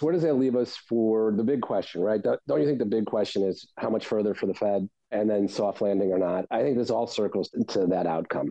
Where 0.00 0.12
does 0.12 0.22
that 0.22 0.34
leave 0.34 0.56
us 0.56 0.76
for 0.76 1.32
the 1.32 1.44
big 1.44 1.62
question, 1.62 2.02
right? 2.02 2.20
Don't 2.22 2.60
you 2.60 2.66
think 2.66 2.78
the 2.78 2.84
big 2.84 3.06
question 3.06 3.42
is 3.42 3.68
how 3.78 3.88
much 3.88 4.06
further 4.06 4.34
for 4.34 4.46
the 4.46 4.54
Fed 4.54 4.88
and 5.10 5.30
then 5.30 5.48
soft 5.48 5.80
landing 5.80 6.12
or 6.12 6.18
not? 6.18 6.44
I 6.50 6.62
think 6.62 6.76
this 6.76 6.90
all 6.90 7.06
circles 7.06 7.50
to 7.68 7.86
that 7.86 8.06
outcome. 8.06 8.50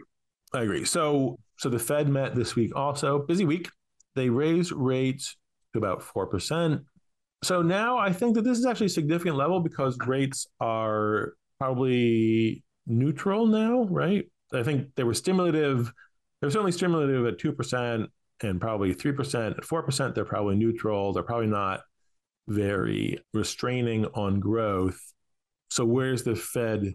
I 0.55 0.63
agree. 0.63 0.85
So, 0.85 1.38
so 1.57 1.69
the 1.69 1.79
Fed 1.79 2.09
met 2.09 2.35
this 2.35 2.55
week 2.55 2.75
also, 2.75 3.19
busy 3.19 3.45
week. 3.45 3.69
They 4.15 4.29
raised 4.29 4.71
rates 4.71 5.35
to 5.74 5.79
about 5.79 6.01
4%. 6.01 6.83
So 7.43 7.62
now 7.62 7.97
I 7.97 8.12
think 8.12 8.35
that 8.35 8.43
this 8.43 8.57
is 8.57 8.65
actually 8.65 8.88
a 8.88 8.89
significant 8.89 9.35
level 9.35 9.59
because 9.59 9.97
rates 10.05 10.47
are 10.59 11.33
probably 11.59 12.63
neutral 12.88 13.45
now, 13.45 13.83
right? 13.83 14.25
I 14.53 14.63
think 14.63 14.88
they 14.95 15.03
were 15.03 15.13
stimulative. 15.13 15.91
They 16.41 16.47
were 16.47 16.51
certainly 16.51 16.71
stimulative 16.71 17.25
at 17.25 17.38
2% 17.38 18.07
and 18.41 18.62
probably 18.62 18.95
3%. 18.95 19.51
At 19.51 19.63
4%, 19.63 20.15
they're 20.15 20.25
probably 20.25 20.55
neutral. 20.55 21.13
They're 21.13 21.24
probably 21.24 21.47
not 21.47 21.81
very 22.47 23.19
restraining 23.33 24.05
on 24.13 24.39
growth. 24.39 25.00
So, 25.69 25.83
where's 25.83 26.24
the 26.24 26.35
Fed 26.35 26.93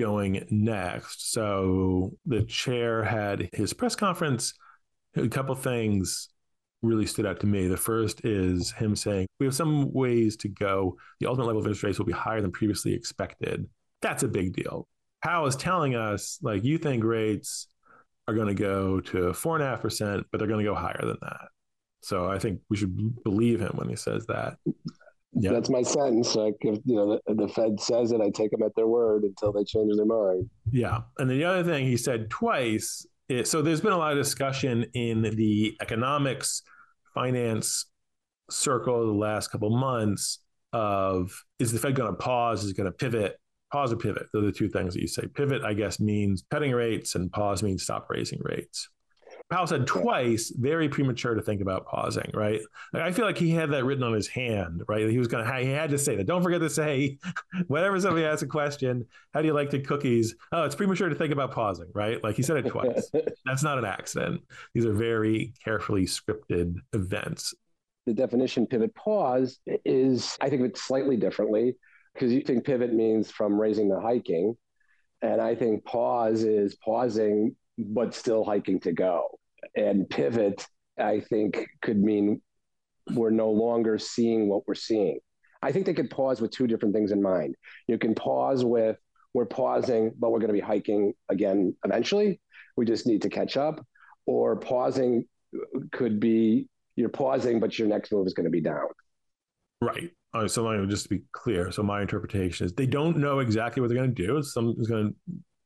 going 0.00 0.46
next? 0.50 1.32
So, 1.32 2.12
the 2.26 2.42
chair 2.42 3.04
had 3.04 3.50
his 3.52 3.72
press 3.72 3.94
conference. 3.94 4.54
A 5.16 5.28
couple 5.28 5.54
things 5.54 6.28
really 6.82 7.06
stood 7.06 7.26
out 7.26 7.40
to 7.40 7.46
me. 7.46 7.68
The 7.68 7.76
first 7.76 8.24
is 8.24 8.72
him 8.72 8.96
saying, 8.96 9.26
We 9.38 9.46
have 9.46 9.54
some 9.54 9.92
ways 9.92 10.36
to 10.38 10.48
go. 10.48 10.96
The 11.20 11.26
ultimate 11.26 11.46
level 11.46 11.60
of 11.60 11.66
interest 11.66 11.82
rates 11.82 11.98
will 11.98 12.06
be 12.06 12.12
higher 12.12 12.40
than 12.40 12.52
previously 12.52 12.94
expected. 12.94 13.66
That's 14.02 14.22
a 14.22 14.28
big 14.28 14.54
deal. 14.54 14.88
Powell 15.22 15.46
is 15.46 15.56
telling 15.56 15.94
us, 15.94 16.38
like, 16.42 16.64
you 16.64 16.78
think 16.78 17.04
rates 17.04 17.68
are 18.26 18.34
going 18.34 18.48
to 18.48 18.54
go 18.54 19.00
to 19.00 19.32
four 19.34 19.56
and 19.56 19.64
a 19.64 19.68
half 19.68 19.82
percent, 19.82 20.26
but 20.30 20.38
they're 20.38 20.48
going 20.48 20.64
to 20.64 20.70
go 20.70 20.74
higher 20.74 21.00
than 21.02 21.18
that. 21.20 21.48
So 22.02 22.30
I 22.30 22.38
think 22.38 22.60
we 22.70 22.76
should 22.76 23.22
believe 23.24 23.60
him 23.60 23.72
when 23.74 23.88
he 23.88 23.96
says 23.96 24.26
that. 24.26 24.56
Yeah. 25.32 25.52
That's 25.52 25.70
my 25.70 25.82
sentence. 25.82 26.34
Like 26.34 26.56
if 26.60 26.78
you 26.84 26.96
know 26.96 27.20
the, 27.26 27.34
the 27.34 27.48
Fed 27.48 27.80
says 27.80 28.12
it, 28.12 28.20
I 28.20 28.30
take 28.30 28.50
them 28.50 28.62
at 28.62 28.74
their 28.74 28.88
word 28.88 29.22
until 29.22 29.52
they 29.52 29.64
change 29.64 29.94
their 29.96 30.06
mind. 30.06 30.50
Yeah, 30.70 31.02
and 31.18 31.30
the 31.30 31.44
other 31.44 31.62
thing 31.64 31.86
he 31.86 31.96
said 31.96 32.30
twice. 32.30 33.06
Is, 33.28 33.48
so 33.48 33.62
there's 33.62 33.80
been 33.80 33.92
a 33.92 33.98
lot 33.98 34.12
of 34.12 34.18
discussion 34.18 34.86
in 34.92 35.22
the 35.22 35.76
economics, 35.80 36.62
finance 37.14 37.86
circle 38.50 39.06
the 39.06 39.12
last 39.12 39.52
couple 39.52 39.70
months 39.70 40.40
of 40.72 41.32
is 41.60 41.70
the 41.70 41.78
Fed 41.78 41.94
going 41.94 42.10
to 42.10 42.16
pause? 42.16 42.64
Is 42.64 42.70
it 42.70 42.76
going 42.76 42.90
to 42.90 42.92
pivot? 42.92 43.36
pause 43.70 43.92
or 43.92 43.96
pivot. 43.96 44.26
Those 44.32 44.42
are 44.42 44.46
the 44.46 44.52
two 44.52 44.68
things 44.68 44.94
that 44.94 45.00
you 45.00 45.06
say. 45.06 45.26
Pivot, 45.26 45.62
I 45.62 45.74
guess, 45.74 46.00
means 46.00 46.44
cutting 46.50 46.72
rates, 46.72 47.14
and 47.14 47.30
pause 47.30 47.62
means 47.62 47.82
stop 47.82 48.08
raising 48.10 48.40
rates. 48.42 48.88
Powell 49.50 49.66
said 49.66 49.84
twice, 49.84 50.50
very 50.50 50.88
premature 50.88 51.34
to 51.34 51.42
think 51.42 51.60
about 51.60 51.84
pausing, 51.84 52.30
right? 52.32 52.60
Like, 52.92 53.02
I 53.02 53.10
feel 53.10 53.24
like 53.24 53.36
he 53.36 53.50
had 53.50 53.70
that 53.72 53.84
written 53.84 54.04
on 54.04 54.12
his 54.12 54.28
hand, 54.28 54.84
right? 54.86 55.10
He 55.10 55.18
was 55.18 55.26
going 55.26 55.44
to, 55.44 55.54
he 55.56 55.70
had 55.70 55.90
to 55.90 55.98
say 55.98 56.14
that. 56.14 56.26
Don't 56.26 56.42
forget 56.42 56.60
to 56.60 56.70
say, 56.70 57.18
whenever 57.66 57.98
somebody 58.00 58.24
asks 58.24 58.42
a 58.42 58.46
question, 58.46 59.04
how 59.34 59.40
do 59.40 59.48
you 59.48 59.52
like 59.52 59.70
the 59.70 59.80
cookies? 59.80 60.36
Oh, 60.52 60.62
it's 60.62 60.76
premature 60.76 61.08
to 61.08 61.16
think 61.16 61.32
about 61.32 61.50
pausing, 61.50 61.88
right? 61.94 62.22
Like 62.22 62.36
he 62.36 62.42
said 62.42 62.64
it 62.64 62.68
twice. 62.68 63.10
That's 63.44 63.64
not 63.64 63.76
an 63.76 63.84
accident. 63.84 64.42
These 64.72 64.86
are 64.86 64.92
very 64.92 65.52
carefully 65.64 66.06
scripted 66.06 66.76
events. 66.92 67.52
The 68.06 68.14
definition 68.14 68.68
pivot 68.68 68.94
pause 68.94 69.58
is, 69.84 70.38
I 70.40 70.48
think 70.48 70.60
of 70.60 70.66
it 70.66 70.78
slightly 70.78 71.16
differently 71.16 71.74
because 72.14 72.32
you 72.32 72.40
think 72.40 72.64
pivot 72.64 72.94
means 72.94 73.32
from 73.32 73.60
raising 73.60 73.90
to 73.90 74.00
hiking. 74.00 74.56
And 75.22 75.40
I 75.40 75.56
think 75.56 75.84
pause 75.84 76.44
is 76.44 76.76
pausing, 76.76 77.56
but 77.76 78.14
still 78.14 78.44
hiking 78.44 78.78
to 78.80 78.92
go. 78.92 79.39
And 79.74 80.08
pivot, 80.08 80.66
I 80.98 81.20
think, 81.20 81.66
could 81.82 81.98
mean 81.98 82.42
we're 83.12 83.30
no 83.30 83.50
longer 83.50 83.98
seeing 83.98 84.48
what 84.48 84.66
we're 84.66 84.74
seeing. 84.74 85.18
I 85.62 85.72
think 85.72 85.86
they 85.86 85.94
could 85.94 86.10
pause 86.10 86.40
with 86.40 86.50
two 86.50 86.66
different 86.66 86.94
things 86.94 87.12
in 87.12 87.20
mind. 87.22 87.54
You 87.86 87.98
can 87.98 88.14
pause 88.14 88.64
with, 88.64 88.96
we're 89.34 89.46
pausing, 89.46 90.12
but 90.18 90.30
we're 90.30 90.38
going 90.38 90.48
to 90.48 90.54
be 90.54 90.60
hiking 90.60 91.12
again 91.28 91.76
eventually. 91.84 92.40
We 92.76 92.86
just 92.86 93.06
need 93.06 93.22
to 93.22 93.28
catch 93.28 93.56
up. 93.56 93.84
Or 94.26 94.56
pausing 94.56 95.24
could 95.92 96.20
be, 96.20 96.68
you're 96.96 97.08
pausing, 97.08 97.60
but 97.60 97.78
your 97.78 97.88
next 97.88 98.12
move 98.12 98.26
is 98.26 98.34
going 98.34 98.44
to 98.44 98.50
be 98.50 98.60
down. 98.60 98.86
Right. 99.80 100.10
Uh, 100.32 100.46
so 100.46 100.70
me 100.70 100.86
just 100.86 101.04
to 101.04 101.08
be 101.08 101.22
clear. 101.32 101.72
So 101.72 101.82
my 101.82 102.00
interpretation 102.02 102.66
is 102.66 102.72
they 102.72 102.86
don't 102.86 103.16
know 103.16 103.40
exactly 103.40 103.80
what 103.80 103.88
they're 103.88 103.98
going 103.98 104.14
to 104.14 104.26
do. 104.26 104.42
Some 104.42 104.76
is 104.78 104.86
going 104.86 105.14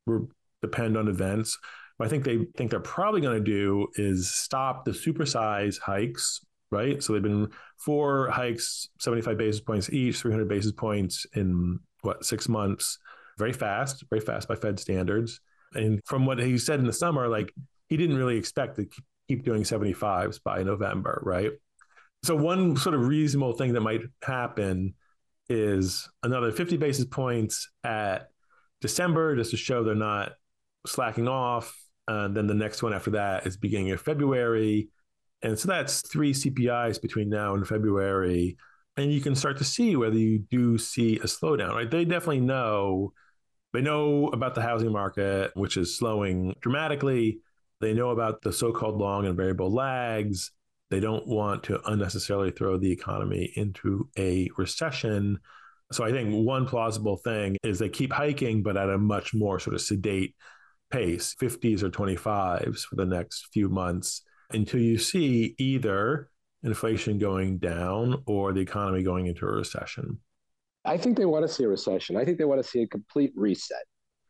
to 0.09 0.29
depend 0.63 0.97
on 0.97 1.09
events. 1.09 1.59
What 1.97 2.07
I 2.07 2.09
think 2.09 2.25
they 2.25 2.47
think 2.57 2.71
they're 2.71 2.81
probably 2.81 3.21
going 3.21 3.43
to 3.43 3.45
do 3.45 3.87
is 3.95 4.31
stop 4.33 4.85
the 4.85 4.91
supersize 4.91 5.79
hikes. 5.79 6.41
Right. 6.71 7.01
So 7.01 7.13
they've 7.13 7.23
been 7.23 7.51
four 7.79 8.31
hikes, 8.31 8.89
75 8.99 9.39
basis 9.39 9.61
points 9.61 9.91
each, 9.91 10.17
300 10.17 10.49
basis 10.49 10.73
points 10.73 11.25
in 11.35 11.79
what 12.01 12.25
six 12.25 12.49
months. 12.49 12.99
Very 13.39 13.53
fast, 13.53 14.05
very 14.11 14.21
fast 14.21 14.49
by 14.49 14.57
Fed 14.57 14.81
standards. 14.81 15.41
And 15.75 16.01
from 16.05 16.27
what 16.27 16.39
he 16.39 16.59
said 16.59 16.81
in 16.81 16.87
the 16.87 16.93
summer, 16.93 17.29
like 17.29 17.53
he 17.89 17.97
didn't 17.97 18.17
really 18.17 18.37
expect 18.37 18.77
to 18.77 18.87
keep 19.29 19.45
doing 19.45 19.63
75s 19.63 20.41
by 20.43 20.63
November. 20.63 21.23
Right. 21.25 21.53
So 22.25 22.35
one 22.35 22.77
sort 22.77 22.95
of 22.95 23.07
reasonable 23.07 23.53
thing 23.53 23.75
that 23.75 23.81
might 23.83 24.01
happen 24.23 24.95
is 25.49 26.09
another 26.23 26.51
50 26.51 26.77
basis 26.79 27.05
points 27.05 27.69
at 27.85 28.31
December 28.81 29.37
just 29.37 29.51
to 29.51 29.57
show 29.57 29.85
they're 29.85 29.95
not 29.95 30.33
slacking 30.87 31.29
off. 31.29 31.77
And 32.07 32.37
then 32.37 32.47
the 32.47 32.55
next 32.55 32.83
one 32.83 32.93
after 32.93 33.11
that 33.13 33.47
is 33.47 33.57
beginning 33.57 33.93
of 33.93 34.01
February. 34.01 34.89
And 35.43 35.59
so 35.59 35.69
that's 35.69 36.01
three 36.03 36.33
CPIs 36.33 37.01
between 37.01 37.29
now 37.29 37.55
and 37.55 37.67
February. 37.67 38.57
And 38.97 39.13
you 39.13 39.21
can 39.21 39.35
start 39.35 39.59
to 39.59 39.65
see 39.65 39.97
whether 39.97 40.17
you 40.17 40.39
do 40.51 40.79
see 40.79 41.17
a 41.17 41.25
slowdown, 41.25 41.75
right? 41.75 41.91
They 41.91 42.05
definitely 42.05 42.41
know. 42.41 43.13
They 43.73 43.81
know 43.81 44.29
about 44.29 44.55
the 44.55 44.63
housing 44.63 44.93
market, 44.93 45.51
which 45.55 45.77
is 45.77 45.99
slowing 45.99 46.55
dramatically. 46.61 47.41
They 47.81 47.93
know 47.93 48.11
about 48.11 48.41
the 48.43 48.53
so 48.53 48.73
called 48.73 48.99
long 48.99 49.27
and 49.27 49.37
variable 49.37 49.73
lags. 49.73 50.53
They 50.91 51.01
don't 51.01 51.27
want 51.27 51.65
to 51.65 51.81
unnecessarily 51.91 52.53
throw 52.53 52.79
the 52.79 52.93
economy 52.93 53.53
into 53.57 54.09
a 54.17 54.49
recession. 54.57 55.41
So 55.91 56.05
I 56.05 56.13
think 56.13 56.47
one 56.47 56.67
plausible 56.67 57.17
thing 57.17 57.57
is 57.65 57.79
they 57.79 57.89
keep 57.89 58.13
hiking, 58.13 58.63
but 58.63 58.77
at 58.77 58.89
a 58.89 58.97
much 58.97 59.35
more 59.35 59.59
sort 59.59 59.75
of 59.75 59.81
sedate 59.81 60.37
pace, 60.95 61.35
50s 61.41 61.83
or 61.83 61.91
25s 61.91 62.81
for 62.83 62.95
the 62.95 63.05
next 63.05 63.49
few 63.53 63.69
months 63.69 64.23
until 64.53 64.79
you 64.79 64.97
see 64.97 65.57
either 65.59 66.31
inflation 66.63 67.19
going 67.19 67.59
down 67.59 68.23
or 68.27 68.53
the 68.53 68.61
economy 68.61 69.03
going 69.03 69.27
into 69.27 69.45
a 69.45 69.51
recession. 69.51 70.21
I 70.85 70.97
think 70.97 71.17
they 71.17 71.25
want 71.25 71.45
to 71.45 71.53
see 71.53 71.65
a 71.65 71.69
recession. 71.69 72.17
I 72.17 72.25
think 72.25 72.39
they 72.39 72.45
want 72.45 72.63
to 72.63 72.69
see 72.69 72.83
a 72.83 72.87
complete 72.87 73.33
reset. 73.35 73.83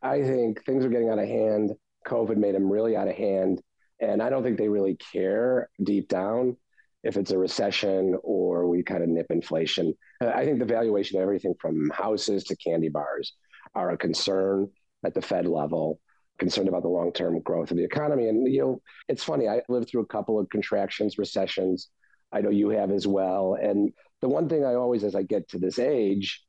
I 0.02 0.23
think 0.23 0.64
things 0.64 0.87
are 0.87 0.88
getting 0.88 1.11
out 1.11 1.18
of 1.18 1.28
hand. 1.28 1.73
COVID 2.06 2.38
made 2.38 2.54
them 2.54 2.73
really 2.73 2.97
out 2.97 3.09
of 3.09 3.14
hand. 3.14 3.61
And 4.00 4.23
I 4.23 4.30
don't 4.30 4.42
think 4.42 4.56
they 4.56 4.68
really 4.68 4.97
care 5.12 5.68
deep 5.83 6.09
down 6.09 6.56
if 7.02 7.18
it's 7.18 7.30
a 7.30 7.38
recession 7.38 8.16
or 8.23 8.66
we 8.66 8.83
kind 8.83 9.02
of 9.02 9.11
nip 9.11 9.26
inflation. 9.28 9.92
Uh, 10.23 10.28
I 10.28 10.47
think 10.47 10.61
the 10.61 10.64
valuation 10.64 11.18
of 11.18 11.23
everything 11.23 11.54
from 11.61 11.90
houses 11.90 12.44
to 12.44 12.56
candy 12.56 12.88
bars 12.88 13.35
are 13.75 13.90
a 13.90 13.99
concern 13.99 14.71
at 15.04 15.12
the 15.12 15.21
Fed 15.21 15.47
level, 15.47 16.00
concerned 16.38 16.69
about 16.69 16.83
the 16.83 16.88
long 16.88 17.12
term 17.12 17.41
growth 17.41 17.71
of 17.71 17.76
the 17.76 17.85
economy. 17.85 18.29
And, 18.29 18.53
you 18.53 18.61
know, 18.61 18.83
it's 19.09 19.25
funny, 19.25 19.49
I 19.49 19.62
lived 19.69 19.88
through 19.88 20.03
a 20.03 20.07
couple 20.07 20.38
of 20.38 20.49
contractions, 20.49 21.19
recessions. 21.19 21.88
I 22.33 22.41
know 22.41 22.50
you 22.50 22.71
have 22.71 22.91
as 22.91 23.07
well. 23.07 23.57
And 23.61 23.93
the 24.21 24.29
one 24.29 24.49
thing 24.49 24.64
I 24.64 24.75
always, 24.75 25.05
as 25.05 25.14
I 25.14 25.23
get 25.23 25.49
to 25.50 25.59
this 25.59 25.79
age, 25.79 26.43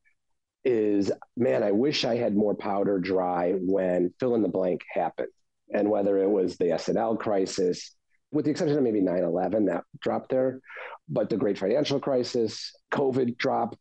is 0.64 1.12
man, 1.38 1.62
I 1.62 1.72
wish 1.72 2.06
I 2.06 2.16
had 2.16 2.36
more 2.36 2.56
powder 2.56 3.00
dry 3.00 3.54
when 3.54 4.14
fill 4.20 4.34
in 4.34 4.42
the 4.42 4.48
blank 4.48 4.82
happened 4.92 5.30
and 5.72 5.90
whether 5.90 6.18
it 6.18 6.30
was 6.30 6.58
the 6.58 6.72
S&L 6.72 7.18
crisis, 7.18 7.96
with 8.32 8.46
the 8.46 8.52
exception 8.52 8.78
of 8.78 8.84
maybe 8.84 9.02
9 9.02 9.24
11, 9.24 9.66
that 9.66 9.84
dropped 10.02 10.30
there, 10.30 10.60
but 11.08 11.30
the 11.30 11.38
great 11.38 11.58
financial 11.58 12.00
crisis, 12.00 12.72
COVID 12.92 13.38
dropped. 13.38 13.78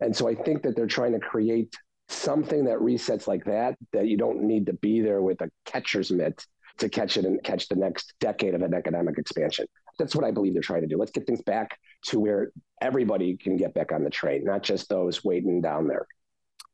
And 0.00 0.16
so 0.16 0.28
I 0.28 0.34
think 0.34 0.62
that 0.62 0.74
they're 0.74 0.86
trying 0.86 1.12
to 1.12 1.20
create 1.20 1.74
something 2.12 2.64
that 2.64 2.78
resets 2.78 3.26
like 3.26 3.44
that, 3.44 3.76
that 3.92 4.06
you 4.06 4.16
don't 4.16 4.42
need 4.42 4.66
to 4.66 4.72
be 4.74 5.00
there 5.00 5.22
with 5.22 5.40
a 5.40 5.50
catcher's 5.64 6.10
mitt 6.10 6.46
to 6.78 6.88
catch 6.88 7.16
it 7.16 7.24
and 7.24 7.42
catch 7.42 7.68
the 7.68 7.76
next 7.76 8.14
decade 8.20 8.54
of 8.54 8.62
an 8.62 8.74
economic 8.74 9.18
expansion. 9.18 9.66
That's 9.98 10.16
what 10.16 10.24
I 10.24 10.30
believe 10.30 10.54
they're 10.54 10.62
trying 10.62 10.82
to 10.82 10.86
do. 10.86 10.96
Let's 10.96 11.12
get 11.12 11.26
things 11.26 11.42
back 11.42 11.78
to 12.06 12.18
where 12.18 12.50
everybody 12.80 13.36
can 13.36 13.56
get 13.56 13.74
back 13.74 13.92
on 13.92 14.04
the 14.04 14.10
train, 14.10 14.44
not 14.44 14.62
just 14.62 14.88
those 14.88 15.22
waiting 15.22 15.60
down 15.60 15.86
there. 15.86 16.06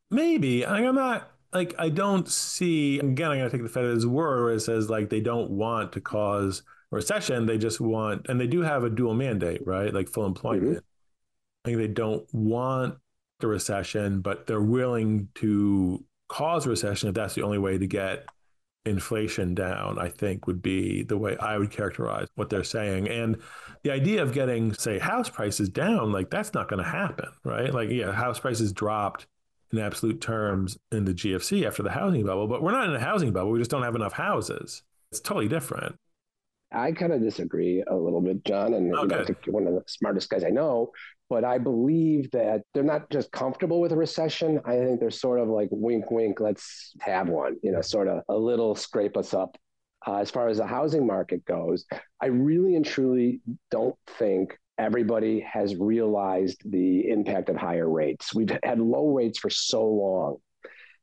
Maybe. 0.09 0.65
I'm 0.65 0.95
not 0.95 1.31
like 1.53 1.75
I 1.77 1.89
don't 1.89 2.27
see 2.27 2.99
again, 2.99 3.31
I'm 3.31 3.37
gonna 3.37 3.49
take 3.49 3.63
the 3.63 3.69
Fed 3.69 3.85
at 3.85 3.91
his 3.93 4.07
word 4.07 4.43
where 4.45 4.53
it 4.53 4.61
says 4.61 4.89
like 4.89 5.09
they 5.09 5.21
don't 5.21 5.51
want 5.51 5.91
to 5.93 6.01
cause 6.01 6.63
recession. 6.91 7.45
They 7.45 7.57
just 7.57 7.79
want 7.79 8.27
and 8.29 8.39
they 8.39 8.47
do 8.47 8.61
have 8.61 8.83
a 8.83 8.89
dual 8.89 9.13
mandate, 9.13 9.65
right? 9.65 9.93
Like 9.93 10.09
full 10.09 10.25
employment. 10.25 10.77
Mm-hmm. 10.77 11.65
I 11.65 11.69
think 11.69 11.77
they 11.77 11.87
don't 11.87 12.25
want 12.33 12.97
the 13.39 13.47
recession, 13.47 14.21
but 14.21 14.47
they're 14.47 14.61
willing 14.61 15.29
to 15.35 16.03
cause 16.27 16.67
recession 16.67 17.09
if 17.09 17.15
that's 17.15 17.35
the 17.35 17.41
only 17.41 17.57
way 17.57 17.77
to 17.77 17.87
get 17.87 18.25
inflation 18.85 19.53
down, 19.53 19.99
I 19.99 20.09
think 20.09 20.47
would 20.47 20.61
be 20.61 21.03
the 21.03 21.17
way 21.17 21.37
I 21.37 21.57
would 21.57 21.71
characterize 21.71 22.27
what 22.35 22.49
they're 22.49 22.63
saying. 22.63 23.07
And 23.09 23.37
the 23.83 23.91
idea 23.91 24.21
of 24.21 24.33
getting, 24.33 24.73
say, 24.73 24.99
house 24.99 25.29
prices 25.29 25.69
down, 25.69 26.11
like 26.11 26.29
that's 26.29 26.53
not 26.53 26.69
going 26.69 26.83
to 26.83 26.89
happen, 26.89 27.29
right? 27.43 27.73
Like, 27.73 27.89
yeah, 27.89 28.11
house 28.11 28.39
prices 28.39 28.71
dropped 28.71 29.27
in 29.71 29.79
absolute 29.79 30.21
terms 30.21 30.77
in 30.91 31.05
the 31.05 31.13
GFC 31.13 31.65
after 31.65 31.83
the 31.83 31.91
housing 31.91 32.25
bubble, 32.25 32.47
but 32.47 32.61
we're 32.61 32.71
not 32.71 32.89
in 32.89 32.95
a 32.95 32.99
housing 32.99 33.31
bubble. 33.31 33.51
We 33.51 33.59
just 33.59 33.71
don't 33.71 33.83
have 33.83 33.95
enough 33.95 34.13
houses. 34.13 34.81
It's 35.11 35.21
totally 35.21 35.47
different. 35.47 35.95
I 36.71 36.91
kind 36.91 37.13
of 37.13 37.21
disagree 37.21 37.83
a 37.87 37.95
little 37.95 38.21
bit, 38.21 38.43
John, 38.45 38.73
and 38.75 38.95
okay. 38.95 39.25
you 39.27 39.35
know, 39.47 39.51
one 39.53 39.67
of 39.67 39.73
the 39.73 39.83
smartest 39.87 40.29
guys 40.29 40.43
I 40.43 40.49
know. 40.49 40.91
But 41.29 41.43
I 41.43 41.57
believe 41.57 42.31
that 42.31 42.61
they're 42.73 42.83
not 42.83 43.09
just 43.09 43.31
comfortable 43.31 43.79
with 43.79 43.91
a 43.91 43.95
recession. 43.95 44.59
I 44.65 44.77
think 44.77 44.99
they're 44.99 45.11
sort 45.11 45.39
of 45.39 45.47
like 45.47 45.69
wink, 45.71 46.09
wink, 46.11 46.39
let's 46.39 46.93
have 47.01 47.29
one, 47.29 47.57
you 47.61 47.71
know, 47.71 47.81
sort 47.81 48.07
of 48.07 48.23
a 48.29 48.35
little 48.35 48.75
scrape 48.75 49.17
us 49.17 49.33
up. 49.33 49.55
Uh, 50.07 50.17
as 50.17 50.31
far 50.31 50.47
as 50.47 50.57
the 50.57 50.65
housing 50.65 51.05
market 51.05 51.43
goes, 51.45 51.85
I 52.21 52.27
really 52.27 52.75
and 52.75 52.85
truly 52.85 53.41
don't 53.69 53.95
think 54.17 54.57
everybody 54.77 55.41
has 55.41 55.75
realized 55.75 56.61
the 56.65 57.09
impact 57.09 57.49
of 57.49 57.57
higher 57.57 57.89
rates. 57.89 58.33
We've 58.33 58.51
had 58.63 58.79
low 58.79 59.09
rates 59.09 59.37
for 59.37 59.49
so 59.49 59.85
long. 59.85 60.37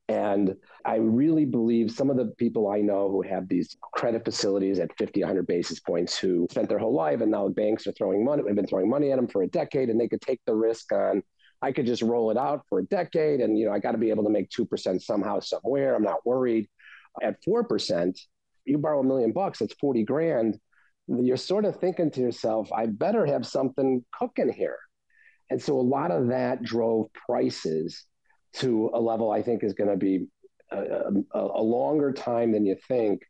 And 0.09 0.55
I 0.85 0.97
really 0.97 1.45
believe 1.45 1.91
some 1.91 2.11
of 2.11 2.17
the 2.17 2.27
people 2.39 2.71
I 2.71 2.81
know 2.81 3.11
who 3.11 3.23
have 3.23 3.49
these 3.49 3.77
credit 3.81 4.25
facilities 4.25 4.79
at 4.79 4.97
50, 4.99 5.21
100 5.21 5.47
basis 5.47 5.81
points 5.81 6.17
who 6.17 6.47
spent 6.49 6.69
their 6.69 6.79
whole 6.79 6.95
life 6.95 7.21
and 7.21 7.31
now 7.31 7.49
banks 7.49 7.89
are 7.89 7.93
throwing 7.93 8.25
money, 8.25 8.45
have 8.47 8.55
been 8.55 8.69
throwing 8.69 8.89
money 8.89 9.11
at 9.11 9.17
them 9.17 9.27
for 9.27 9.43
a 9.43 9.49
decade 9.49 9.91
and 9.91 10.01
they 10.01 10.07
could 10.07 10.21
take 10.21 10.41
the 10.47 10.55
risk 10.55 10.93
on, 10.93 11.23
I 11.61 11.73
could 11.73 11.87
just 11.87 12.03
roll 12.03 12.31
it 12.31 12.37
out 12.37 12.63
for 12.69 12.79
a 12.79 12.85
decade 12.85 13.41
and, 13.41 13.59
you 13.59 13.67
know, 13.67 13.73
I 13.73 13.81
got 13.81 13.93
to 13.93 13.99
be 13.99 14.11
able 14.11 14.25
to 14.25 14.31
make 14.31 14.49
2% 14.51 15.03
somehow, 15.03 15.41
somewhere. 15.41 15.97
I'm 15.97 16.05
not 16.05 16.25
worried. 16.25 16.69
At 17.21 17.43
4%, 17.43 18.17
you 18.65 18.79
borrow 18.79 19.01
a 19.01 19.05
million 19.05 19.33
bucks, 19.33 19.59
that's 19.59 19.75
40 19.75 20.05
grand. 20.05 20.59
You're 21.09 21.37
sort 21.37 21.65
of 21.65 21.81
thinking 21.81 22.13
to 22.13 22.21
yourself, 22.21 22.71
I 22.73 22.87
better 22.87 23.27
have 23.27 23.45
something 23.45 24.05
cooking 24.13 24.53
here. 24.53 24.79
And 25.51 25.61
so 25.61 25.79
a 25.79 25.83
lot 25.83 26.11
of 26.13 26.29
that 26.29 26.63
drove 26.63 27.07
prices 27.13 28.05
to 28.57 28.91
a 28.95 29.01
level 29.01 29.31
I 29.31 29.43
think 29.43 29.63
is 29.63 29.75
going 29.75 29.91
to 29.91 29.97
be 29.97 30.27
a, 30.71 30.79
a, 31.35 31.41
a, 31.41 31.63
longer 31.63 32.13
time 32.13 32.53
than 32.53 32.65
you 32.67 32.77
think 32.89 33.23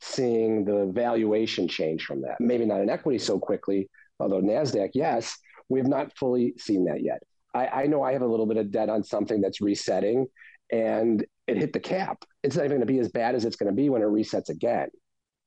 seeing 0.00 0.64
the 0.64 0.90
valuation 0.92 1.68
change 1.68 2.04
from 2.04 2.22
that. 2.22 2.36
Maybe 2.40 2.66
not 2.66 2.80
in 2.80 2.90
equity 2.90 3.18
so 3.18 3.38
quickly, 3.38 3.88
although 4.18 4.40
NASDAQ, 4.40 4.90
yes, 4.94 5.36
we 5.68 5.78
have 5.78 5.88
not 5.88 6.16
fully 6.16 6.54
seen 6.58 6.84
that 6.86 7.02
yet. 7.02 7.22
I, 7.54 7.66
I 7.66 7.86
know 7.86 8.02
I 8.02 8.12
have 8.12 8.22
a 8.22 8.26
little 8.26 8.46
bit 8.46 8.56
of 8.56 8.70
debt 8.70 8.88
on 8.88 9.04
something 9.04 9.40
that's 9.40 9.60
resetting 9.60 10.26
and 10.70 11.24
it 11.46 11.56
hit 11.56 11.72
the 11.72 11.80
cap. 11.80 12.24
It's 12.42 12.56
not 12.56 12.64
even 12.64 12.78
going 12.78 12.86
to 12.86 12.92
be 12.92 12.98
as 12.98 13.10
bad 13.10 13.34
as 13.34 13.44
it's 13.44 13.56
going 13.56 13.70
to 13.70 13.76
be 13.76 13.88
when 13.90 14.02
it 14.02 14.06
resets 14.06 14.48
again. 14.48 14.88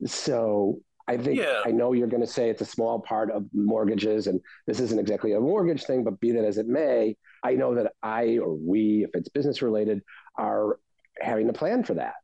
So 0.05 0.79
I 1.07 1.17
think 1.17 1.37
yeah. 1.37 1.61
I 1.63 1.71
know 1.71 1.93
you're 1.93 2.07
going 2.07 2.25
to 2.25 2.27
say 2.27 2.49
it's 2.49 2.61
a 2.61 2.65
small 2.65 2.99
part 2.99 3.29
of 3.29 3.45
mortgages, 3.53 4.27
and 4.27 4.41
this 4.65 4.79
isn't 4.79 4.99
exactly 4.99 5.33
a 5.33 5.39
mortgage 5.39 5.83
thing, 5.83 6.03
but 6.03 6.19
be 6.19 6.31
that 6.31 6.43
as 6.43 6.57
it 6.57 6.67
may, 6.67 7.15
I 7.43 7.53
know 7.53 7.75
that 7.75 7.93
I 8.01 8.39
or 8.39 8.55
we, 8.55 9.03
if 9.03 9.11
it's 9.13 9.29
business 9.29 9.61
related, 9.61 10.01
are 10.37 10.79
having 11.19 11.47
a 11.49 11.53
plan 11.53 11.83
for 11.83 11.93
that. 11.95 12.15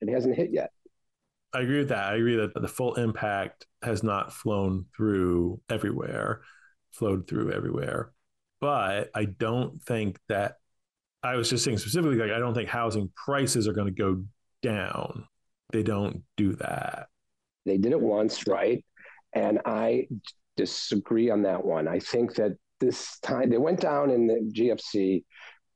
It 0.00 0.10
hasn't 0.10 0.36
hit 0.36 0.50
yet. 0.52 0.70
I 1.52 1.60
agree 1.60 1.78
with 1.78 1.88
that. 1.88 2.12
I 2.12 2.16
agree 2.16 2.36
that 2.36 2.54
the 2.54 2.68
full 2.68 2.94
impact 2.94 3.66
has 3.82 4.02
not 4.02 4.32
flown 4.32 4.86
through 4.96 5.60
everywhere, 5.68 6.42
flowed 6.92 7.28
through 7.28 7.52
everywhere. 7.52 8.12
But 8.60 9.10
I 9.14 9.24
don't 9.24 9.82
think 9.82 10.18
that 10.28 10.56
I 11.22 11.36
was 11.36 11.50
just 11.50 11.64
saying 11.64 11.78
specifically, 11.78 12.16
like, 12.16 12.30
I 12.30 12.38
don't 12.38 12.54
think 12.54 12.68
housing 12.68 13.10
prices 13.14 13.68
are 13.68 13.72
going 13.72 13.94
to 13.94 14.02
go 14.02 14.22
down. 14.62 15.26
They 15.72 15.82
don't 15.82 16.22
do 16.36 16.54
that. 16.54 17.08
They 17.66 17.78
did 17.78 17.92
it 17.92 18.00
once, 18.00 18.46
right? 18.46 18.84
And 19.32 19.60
I 19.64 20.08
disagree 20.56 21.30
on 21.30 21.42
that 21.42 21.64
one. 21.64 21.88
I 21.88 21.98
think 21.98 22.34
that 22.34 22.56
this 22.80 23.18
time 23.20 23.50
they 23.50 23.58
went 23.58 23.80
down 23.80 24.10
in 24.10 24.26
the 24.26 24.50
GFC 24.52 25.24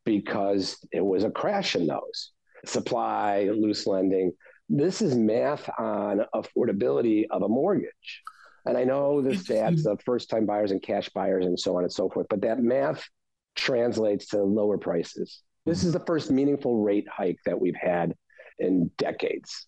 because 0.04 0.76
it 0.92 1.04
was 1.04 1.24
a 1.24 1.30
crash 1.30 1.76
in 1.76 1.86
those 1.86 2.32
supply, 2.66 3.50
loose 3.52 3.86
lending. 3.86 4.32
This 4.68 5.02
is 5.02 5.14
math 5.14 5.68
on 5.78 6.22
affordability 6.34 7.26
of 7.30 7.42
a 7.42 7.48
mortgage. 7.48 8.22
And 8.66 8.78
I 8.78 8.84
know 8.84 9.20
the 9.20 9.30
stats 9.30 9.84
of 9.84 10.00
first 10.02 10.30
time 10.30 10.46
buyers 10.46 10.70
and 10.70 10.82
cash 10.82 11.10
buyers 11.10 11.44
and 11.44 11.60
so 11.60 11.76
on 11.76 11.82
and 11.82 11.92
so 11.92 12.08
forth, 12.08 12.26
but 12.30 12.40
that 12.42 12.60
math 12.60 13.06
translates 13.54 14.28
to 14.28 14.42
lower 14.42 14.78
prices. 14.78 15.42
This 15.66 15.84
is 15.84 15.92
the 15.92 16.04
first 16.06 16.30
meaningful 16.30 16.82
rate 16.82 17.06
hike 17.08 17.38
that 17.44 17.60
we've 17.60 17.76
had 17.76 18.14
in 18.58 18.90
decades 18.96 19.66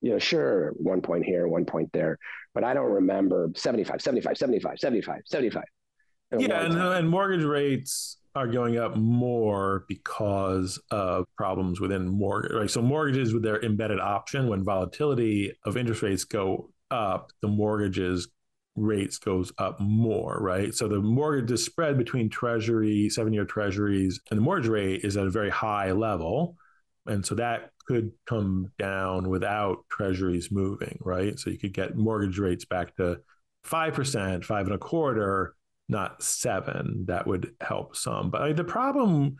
you 0.00 0.10
know, 0.10 0.18
sure, 0.18 0.72
one 0.76 1.00
point 1.00 1.24
here, 1.24 1.48
one 1.48 1.64
point 1.64 1.90
there, 1.92 2.18
but 2.54 2.64
I 2.64 2.74
don't 2.74 2.90
remember 2.90 3.50
75, 3.54 4.00
75, 4.00 4.36
75, 4.36 4.78
75, 4.78 5.20
75. 5.26 5.64
Yeah, 6.38 6.64
and, 6.64 6.76
and 6.76 7.08
mortgage 7.08 7.44
rates 7.44 8.18
are 8.34 8.46
going 8.46 8.76
up 8.78 8.96
more 8.96 9.84
because 9.88 10.78
of 10.90 11.24
problems 11.36 11.80
within 11.80 12.06
mortgage. 12.06 12.52
Right, 12.52 12.70
so 12.70 12.82
mortgages 12.82 13.32
with 13.32 13.42
their 13.42 13.62
embedded 13.64 14.00
option, 14.00 14.48
when 14.48 14.64
volatility 14.64 15.52
of 15.64 15.76
interest 15.76 16.02
rates 16.02 16.24
go 16.24 16.70
up, 16.90 17.30
the 17.40 17.48
mortgages 17.48 18.28
rates 18.76 19.18
goes 19.18 19.52
up 19.58 19.80
more, 19.80 20.36
right? 20.38 20.74
So 20.74 20.86
the 20.86 21.00
mortgage 21.00 21.48
the 21.48 21.56
spread 21.56 21.96
between 21.96 22.28
treasury, 22.28 23.08
seven 23.08 23.32
year 23.32 23.46
treasuries 23.46 24.20
and 24.30 24.38
the 24.38 24.42
mortgage 24.42 24.68
rate 24.68 25.00
is 25.04 25.16
at 25.16 25.26
a 25.26 25.30
very 25.30 25.50
high 25.50 25.92
level. 25.92 26.56
And 27.06 27.24
so 27.24 27.36
that 27.36 27.70
could 27.86 28.12
come 28.26 28.72
down 28.78 29.28
without 29.28 29.84
treasuries 29.90 30.50
moving, 30.50 30.98
right? 31.00 31.38
So 31.38 31.50
you 31.50 31.58
could 31.58 31.74
get 31.74 31.96
mortgage 31.96 32.38
rates 32.38 32.64
back 32.64 32.96
to 32.96 33.20
5%, 33.66 34.44
five 34.44 34.66
and 34.66 34.74
a 34.74 34.78
quarter, 34.78 35.54
not 35.88 36.22
seven. 36.22 37.04
That 37.08 37.26
would 37.26 37.54
help 37.60 37.96
some. 37.96 38.30
But 38.30 38.56
the 38.56 38.64
problem 38.64 39.36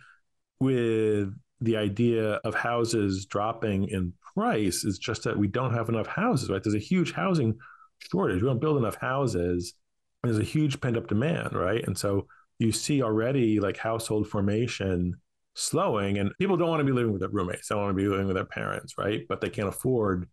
with 0.60 1.32
the 1.60 1.76
idea 1.76 2.34
of 2.44 2.54
houses 2.54 3.26
dropping 3.26 3.88
in 3.88 4.12
price 4.34 4.84
is 4.84 4.98
just 4.98 5.24
that 5.24 5.38
we 5.38 5.48
don't 5.48 5.74
have 5.74 5.88
enough 5.88 6.06
houses, 6.06 6.50
right? 6.50 6.62
There's 6.62 6.74
a 6.74 6.78
huge 6.78 7.12
housing 7.12 7.56
shortage. 7.98 8.42
We 8.42 8.48
don't 8.48 8.60
build 8.60 8.78
enough 8.78 8.96
houses. 8.96 9.74
There's 10.22 10.38
a 10.38 10.44
huge 10.44 10.80
pent 10.80 10.96
up 10.96 11.08
demand, 11.08 11.54
right? 11.54 11.84
And 11.86 11.96
so 11.96 12.26
you 12.58 12.72
see 12.72 13.02
already 13.02 13.60
like 13.60 13.76
household 13.76 14.28
formation 14.28 15.14
slowing 15.56 16.18
and 16.18 16.30
people 16.38 16.56
don't 16.56 16.68
want 16.68 16.80
to 16.80 16.84
be 16.84 16.92
living 16.92 17.12
with 17.12 17.20
their 17.20 17.30
roommates. 17.30 17.68
They 17.68 17.74
want 17.74 17.88
to 17.88 17.94
be 17.94 18.08
living 18.08 18.26
with 18.26 18.36
their 18.36 18.44
parents, 18.44 18.94
right? 18.98 19.22
But 19.28 19.40
they 19.40 19.48
can't 19.48 19.68
afford 19.68 20.28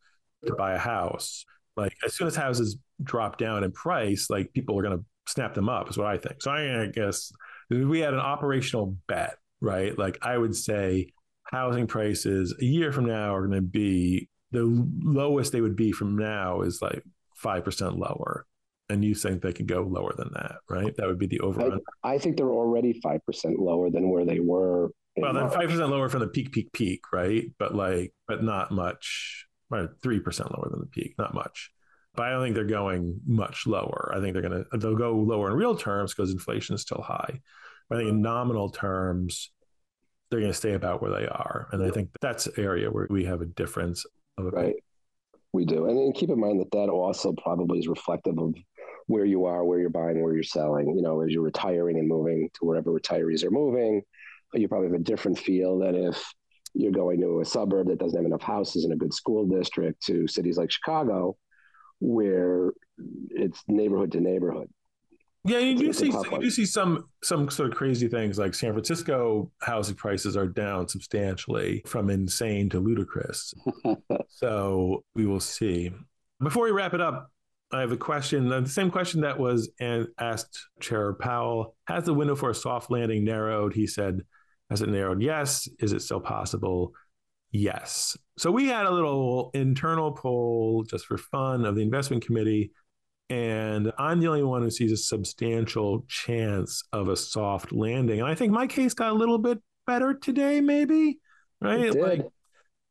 to 0.45 0.53
buy 0.53 0.73
a 0.73 0.77
house. 0.77 1.45
Like 1.75 1.93
as 2.05 2.13
soon 2.13 2.27
as 2.27 2.35
houses 2.35 2.77
drop 3.01 3.37
down 3.37 3.63
in 3.63 3.71
price, 3.71 4.29
like 4.29 4.53
people 4.53 4.77
are 4.77 4.83
going 4.83 4.97
to 4.97 5.05
snap 5.25 5.53
them 5.53 5.69
up 5.69 5.89
is 5.89 5.97
what 5.97 6.07
I 6.07 6.17
think. 6.17 6.41
So 6.41 6.51
I, 6.51 6.83
I 6.83 6.87
guess 6.87 7.31
we 7.69 7.99
had 7.99 8.13
an 8.13 8.19
operational 8.19 8.97
bet, 9.07 9.37
right? 9.61 9.97
Like 9.97 10.19
I 10.21 10.37
would 10.37 10.55
say 10.55 11.13
housing 11.45 11.87
prices 11.87 12.53
a 12.61 12.65
year 12.65 12.91
from 12.91 13.05
now 13.05 13.33
are 13.33 13.47
going 13.47 13.59
to 13.59 13.61
be 13.61 14.29
the 14.51 14.65
lowest 15.01 15.51
they 15.51 15.61
would 15.61 15.75
be 15.75 15.91
from 15.91 16.17
now 16.17 16.61
is 16.61 16.81
like 16.81 17.03
5% 17.43 17.97
lower 17.97 18.45
and 18.89 19.03
you 19.03 19.15
think 19.15 19.41
they 19.41 19.53
could 19.53 19.67
go 19.67 19.81
lower 19.81 20.13
than 20.15 20.29
that, 20.33 20.57
right? 20.69 20.95
That 20.97 21.07
would 21.07 21.17
be 21.17 21.27
the 21.27 21.39
over. 21.39 21.79
I, 22.03 22.13
I, 22.15 22.17
think 22.17 22.37
they're 22.37 22.51
already 22.51 22.99
five 23.01 23.25
percent 23.25 23.57
lower 23.57 23.89
than 23.89 24.09
where 24.09 24.25
they 24.25 24.39
were 24.39 24.91
well, 25.15 25.33
then 25.33 25.49
five 25.49 25.69
percent 25.69 25.89
lower 25.89 26.09
from 26.09 26.21
the 26.21 26.27
peak, 26.27 26.51
peak, 26.51 26.71
peak, 26.73 27.01
right? 27.11 27.45
But 27.59 27.75
like, 27.75 28.13
but 28.27 28.43
not 28.43 28.71
much. 28.71 29.47
Three 30.03 30.19
percent 30.19 30.51
lower 30.51 30.69
than 30.69 30.81
the 30.81 30.85
peak, 30.85 31.15
not 31.17 31.33
much. 31.33 31.71
But 32.13 32.27
I 32.27 32.29
don't 32.29 32.43
think 32.43 32.53
they're 32.53 32.63
going 32.65 33.19
much 33.25 33.65
lower. 33.65 34.11
I 34.15 34.19
think 34.19 34.33
they're 34.33 34.43
gonna 34.43 34.65
they'll 34.77 34.95
go 34.95 35.15
lower 35.15 35.49
in 35.49 35.57
real 35.57 35.75
terms 35.75 36.13
because 36.13 36.31
inflation 36.31 36.75
is 36.75 36.81
still 36.81 37.01
high. 37.01 37.39
But 37.89 37.97
I 37.97 38.01
think 38.01 38.11
in 38.11 38.21
nominal 38.21 38.69
terms, 38.69 39.51
they're 40.29 40.39
going 40.39 40.51
to 40.51 40.57
stay 40.57 40.73
about 40.73 41.01
where 41.01 41.11
they 41.11 41.27
are. 41.27 41.67
And 41.71 41.83
I 41.83 41.91
think 41.91 42.09
that's 42.21 42.47
an 42.47 42.53
area 42.57 42.89
where 42.89 43.07
we 43.09 43.25
have 43.25 43.41
a 43.41 43.45
difference. 43.45 44.05
Of 44.37 44.45
right. 44.51 44.75
We 45.51 45.65
do. 45.65 45.85
And 45.85 46.15
keep 46.15 46.29
in 46.29 46.39
mind 46.39 46.59
that 46.59 46.71
that 46.71 46.89
also 46.89 47.33
probably 47.33 47.77
is 47.77 47.87
reflective 47.87 48.39
of 48.39 48.55
where 49.05 49.25
you 49.25 49.45
are, 49.45 49.63
where 49.63 49.79
you're 49.79 49.91
buying, 49.91 50.23
where 50.23 50.33
you're 50.33 50.41
selling. 50.41 50.95
You 50.95 51.03
know, 51.03 51.21
as 51.21 51.31
you're 51.31 51.43
retiring 51.43 51.99
and 51.99 52.07
moving 52.07 52.49
to 52.55 52.65
wherever 52.65 52.91
retirees 52.91 53.43
are 53.43 53.51
moving, 53.51 54.01
you 54.53 54.67
probably 54.67 54.87
have 54.89 54.99
a 54.99 55.03
different 55.03 55.37
feel 55.39 55.79
than 55.79 55.95
if 55.95 56.23
you're 56.73 56.91
going 56.91 57.21
to 57.21 57.41
a 57.41 57.45
suburb 57.45 57.87
that 57.87 57.99
doesn't 57.99 58.17
have 58.17 58.25
enough 58.25 58.41
houses 58.41 58.85
in 58.85 58.91
a 58.91 58.95
good 58.95 59.13
school 59.13 59.45
district 59.45 60.03
to 60.03 60.27
cities 60.27 60.57
like 60.57 60.71
Chicago, 60.71 61.37
where 61.99 62.71
it's 63.29 63.63
neighborhood 63.67 64.11
to 64.11 64.19
neighborhood. 64.19 64.69
Yeah, 65.45 65.59
you 65.59 65.77
do 65.77 65.91
see 65.91 66.05
you 66.05 66.39
do 66.39 66.49
see 66.49 66.65
some 66.65 67.09
some 67.21 67.49
sort 67.49 67.69
of 67.69 67.75
crazy 67.75 68.07
things 68.07 68.39
like 68.39 68.53
San 68.53 68.71
Francisco 68.71 69.51
housing 69.61 69.95
prices 69.95 70.37
are 70.37 70.47
down 70.47 70.87
substantially 70.87 71.81
from 71.85 72.09
insane 72.09 72.69
to 72.69 72.79
ludicrous. 72.79 73.53
so 74.29 75.03
we 75.15 75.25
will 75.25 75.41
see. 75.41 75.91
Before 76.41 76.63
we 76.63 76.71
wrap 76.71 76.93
it 76.93 77.01
up, 77.01 77.29
I 77.73 77.81
have 77.81 77.91
a 77.91 77.97
question. 77.97 78.49
Uh, 78.51 78.61
the 78.61 78.69
same 78.69 78.89
question 78.89 79.21
that 79.21 79.37
was 79.37 79.69
asked 80.17 80.69
Chair 80.79 81.13
Powell: 81.13 81.75
Has 81.87 82.05
the 82.05 82.13
window 82.13 82.35
for 82.35 82.49
a 82.49 82.55
soft 82.55 82.89
landing 82.89 83.25
narrowed? 83.25 83.73
He 83.73 83.85
said, 83.85 84.21
"Has 84.69 84.81
it 84.81 84.89
narrowed? 84.89 85.21
Yes. 85.21 85.67
Is 85.79 85.93
it 85.93 86.01
still 86.01 86.21
possible? 86.21 86.93
Yes." 87.51 88.17
So 88.37 88.51
we 88.51 88.67
had 88.67 88.85
a 88.85 88.91
little 88.91 89.51
internal 89.53 90.11
poll 90.11 90.83
just 90.83 91.05
for 91.05 91.17
fun 91.17 91.65
of 91.65 91.75
the 91.75 91.81
investment 91.81 92.25
committee 92.25 92.71
and 93.29 93.91
I'm 93.97 94.19
the 94.19 94.27
only 94.27 94.43
one 94.43 94.61
who 94.61 94.69
sees 94.69 94.91
a 94.91 94.97
substantial 94.97 96.05
chance 96.07 96.83
of 96.91 97.07
a 97.07 97.15
soft 97.15 97.71
landing. 97.71 98.19
And 98.19 98.29
I 98.29 98.35
think 98.35 98.51
my 98.51 98.67
case 98.67 98.93
got 98.93 99.11
a 99.11 99.15
little 99.15 99.37
bit 99.37 99.59
better 99.87 100.13
today, 100.13 100.61
maybe. 100.61 101.19
Right? 101.61 101.93
Like, 101.95 102.27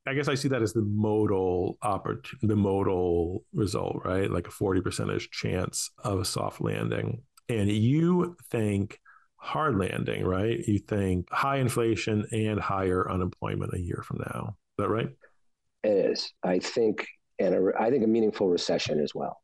I 0.06 0.14
guess 0.14 0.28
I 0.28 0.34
see 0.34 0.48
that 0.48 0.62
as 0.62 0.72
the 0.72 0.82
modal 0.82 1.78
opportunity, 1.82 2.46
the 2.46 2.56
modal 2.56 3.44
result, 3.52 4.00
right? 4.04 4.30
Like 4.30 4.48
a 4.48 4.50
40 4.50 4.80
percentage 4.80 5.30
chance 5.30 5.90
of 6.02 6.18
a 6.18 6.24
soft 6.24 6.60
landing. 6.60 7.22
And 7.48 7.70
you 7.70 8.36
think 8.50 8.98
hard 9.42 9.76
landing, 9.76 10.24
right? 10.24 10.58
You 10.66 10.78
think 10.78 11.28
high 11.30 11.56
inflation 11.56 12.24
and 12.30 12.60
higher 12.60 13.10
unemployment 13.10 13.74
a 13.74 13.80
year 13.80 14.02
from 14.06 14.18
now. 14.18 14.56
Is 14.78 14.84
that 14.84 14.88
right? 14.88 15.08
It 15.82 15.88
is. 15.88 16.32
I 16.44 16.60
think, 16.60 17.06
and 17.40 17.54
a, 17.54 17.72
I 17.78 17.90
think 17.90 18.04
a 18.04 18.06
meaningful 18.06 18.48
recession 18.48 19.00
as 19.00 19.12
well. 19.14 19.38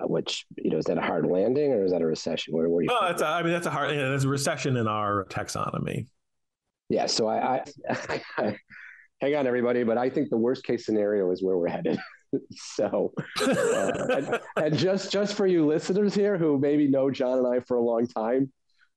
Uh, 0.00 0.06
which 0.06 0.46
you 0.56 0.70
know 0.70 0.78
is 0.78 0.86
that 0.86 0.96
a 0.96 1.02
hard 1.02 1.26
landing 1.26 1.72
or 1.72 1.84
is 1.84 1.92
that 1.92 2.00
a 2.00 2.06
recession? 2.06 2.54
Where, 2.54 2.68
were 2.68 2.82
you? 2.82 2.88
Well, 2.88 3.02
that's 3.02 3.20
a, 3.20 3.26
I 3.26 3.42
mean 3.42 3.52
that's 3.52 3.66
a 3.66 3.70
hard. 3.70 3.90
Know, 3.90 4.08
there's 4.08 4.24
a 4.24 4.28
recession 4.28 4.76
in 4.76 4.86
our 4.86 5.26
taxonomy. 5.26 6.06
Yeah. 6.88 7.06
So 7.06 7.28
I, 7.28 7.64
I 8.38 8.56
hang 9.20 9.34
on 9.34 9.46
everybody, 9.46 9.82
but 9.82 9.98
I 9.98 10.08
think 10.08 10.30
the 10.30 10.36
worst 10.36 10.64
case 10.64 10.86
scenario 10.86 11.30
is 11.32 11.42
where 11.42 11.58
we're 11.58 11.68
headed. 11.68 11.98
so, 12.52 13.12
uh, 13.42 14.06
and, 14.16 14.40
and 14.56 14.78
just 14.78 15.12
just 15.12 15.34
for 15.34 15.46
you 15.46 15.66
listeners 15.66 16.14
here 16.14 16.38
who 16.38 16.58
maybe 16.58 16.88
know 16.88 17.10
John 17.10 17.38
and 17.38 17.46
I 17.46 17.60
for 17.60 17.76
a 17.76 17.82
long 17.82 18.06
time, 18.06 18.52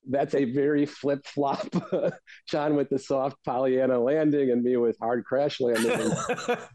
that's 0.09 0.35
a 0.35 0.45
very 0.45 0.85
flip 0.85 1.25
flop. 1.25 1.67
John 2.47 2.75
with 2.75 2.89
the 2.89 2.99
soft 2.99 3.37
Pollyanna 3.45 3.99
landing 3.99 4.51
and 4.51 4.63
me 4.63 4.77
with 4.77 4.97
hard 4.99 5.25
crash 5.25 5.59
landing. 5.59 6.11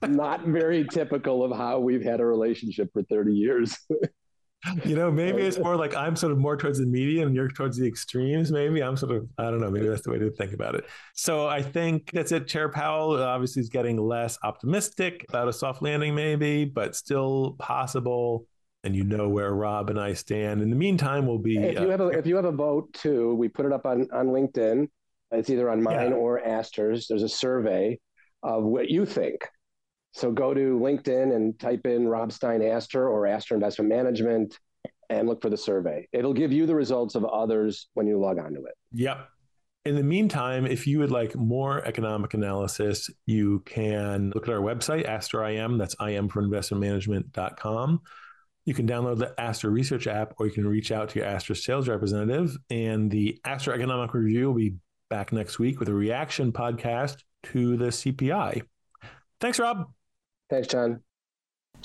not 0.06 0.44
very 0.46 0.84
typical 0.84 1.44
of 1.44 1.56
how 1.56 1.78
we've 1.78 2.04
had 2.04 2.20
a 2.20 2.24
relationship 2.24 2.90
for 2.92 3.02
30 3.02 3.34
years. 3.34 3.76
you 4.84 4.96
know, 4.96 5.10
maybe 5.10 5.42
it's 5.42 5.58
more 5.58 5.76
like 5.76 5.94
I'm 5.94 6.16
sort 6.16 6.32
of 6.32 6.38
more 6.38 6.56
towards 6.56 6.78
the 6.78 6.86
medium 6.86 7.34
you're 7.34 7.48
towards 7.48 7.76
the 7.76 7.86
extremes. 7.86 8.50
Maybe 8.50 8.82
I'm 8.82 8.96
sort 8.96 9.12
of, 9.12 9.28
I 9.38 9.44
don't 9.44 9.60
know, 9.60 9.70
maybe 9.70 9.88
that's 9.88 10.02
the 10.02 10.10
way 10.10 10.18
to 10.18 10.30
think 10.30 10.52
about 10.52 10.74
it. 10.74 10.84
So 11.14 11.46
I 11.46 11.62
think 11.62 12.10
that's 12.12 12.32
it. 12.32 12.48
Chair 12.48 12.68
Powell 12.68 13.12
uh, 13.12 13.24
obviously 13.24 13.60
is 13.60 13.68
getting 13.68 13.96
less 13.96 14.38
optimistic 14.42 15.24
about 15.28 15.48
a 15.48 15.52
soft 15.52 15.82
landing, 15.82 16.14
maybe, 16.14 16.64
but 16.64 16.96
still 16.96 17.56
possible 17.58 18.46
and 18.84 18.94
you 18.94 19.04
know 19.04 19.28
where 19.28 19.52
Rob 19.52 19.90
and 19.90 20.00
I 20.00 20.14
stand. 20.14 20.62
In 20.62 20.70
the 20.70 20.76
meantime, 20.76 21.26
we'll 21.26 21.38
be. 21.38 21.58
If 21.58 21.80
you 21.80 21.88
uh, 21.88 21.90
have 21.90 22.00
a 22.00 22.08
if 22.08 22.26
you 22.26 22.36
have 22.36 22.44
a 22.44 22.52
vote 22.52 22.92
too, 22.92 23.34
we 23.34 23.48
put 23.48 23.66
it 23.66 23.72
up 23.72 23.86
on 23.86 24.08
on 24.12 24.28
LinkedIn. 24.28 24.88
It's 25.30 25.50
either 25.50 25.68
on 25.70 25.82
mine 25.82 26.10
yeah. 26.10 26.16
or 26.16 26.40
Astor's. 26.40 27.06
There's 27.06 27.22
a 27.22 27.28
survey 27.28 27.98
of 28.42 28.64
what 28.64 28.88
you 28.88 29.04
think. 29.04 29.46
So 30.12 30.32
go 30.32 30.54
to 30.54 30.78
LinkedIn 30.78 31.34
and 31.34 31.58
type 31.58 31.86
in 31.86 32.08
Rob 32.08 32.32
Stein 32.32 32.62
Astor 32.62 33.08
or 33.08 33.26
Astor 33.26 33.54
Investment 33.54 33.90
Management 33.90 34.58
and 35.10 35.28
look 35.28 35.42
for 35.42 35.50
the 35.50 35.56
survey. 35.56 36.08
It'll 36.12 36.32
give 36.32 36.52
you 36.52 36.66
the 36.66 36.74
results 36.74 37.14
of 37.14 37.24
others 37.24 37.88
when 37.94 38.06
you 38.06 38.18
log 38.18 38.38
onto 38.38 38.64
it. 38.64 38.74
Yep. 38.92 39.28
In 39.84 39.94
the 39.94 40.02
meantime, 40.02 40.66
if 40.66 40.86
you 40.86 40.98
would 40.98 41.10
like 41.10 41.34
more 41.34 41.84
economic 41.84 42.34
analysis, 42.34 43.08
you 43.26 43.60
can 43.60 44.30
look 44.34 44.48
at 44.48 44.52
our 44.52 44.60
website, 44.60 45.06
Astor 45.06 45.44
IM. 45.44 45.78
That's 45.78 45.96
im 46.00 46.28
for 46.28 46.42
investmentmanagement.com. 46.42 48.00
You 48.68 48.74
can 48.74 48.86
download 48.86 49.16
the 49.16 49.34
Astor 49.40 49.70
Research 49.70 50.06
app 50.06 50.34
or 50.38 50.46
you 50.46 50.52
can 50.52 50.68
reach 50.68 50.92
out 50.92 51.08
to 51.08 51.18
your 51.18 51.26
Astor 51.26 51.54
sales 51.54 51.88
representative. 51.88 52.54
And 52.68 53.10
the 53.10 53.40
Astor 53.46 53.72
Economic 53.72 54.12
Review 54.12 54.48
will 54.48 54.56
be 54.56 54.74
back 55.08 55.32
next 55.32 55.58
week 55.58 55.80
with 55.80 55.88
a 55.88 55.94
reaction 55.94 56.52
podcast 56.52 57.22
to 57.44 57.78
the 57.78 57.86
CPI. 57.86 58.60
Thanks, 59.40 59.58
Rob. 59.58 59.90
Thanks, 60.50 60.68
John. 60.68 61.00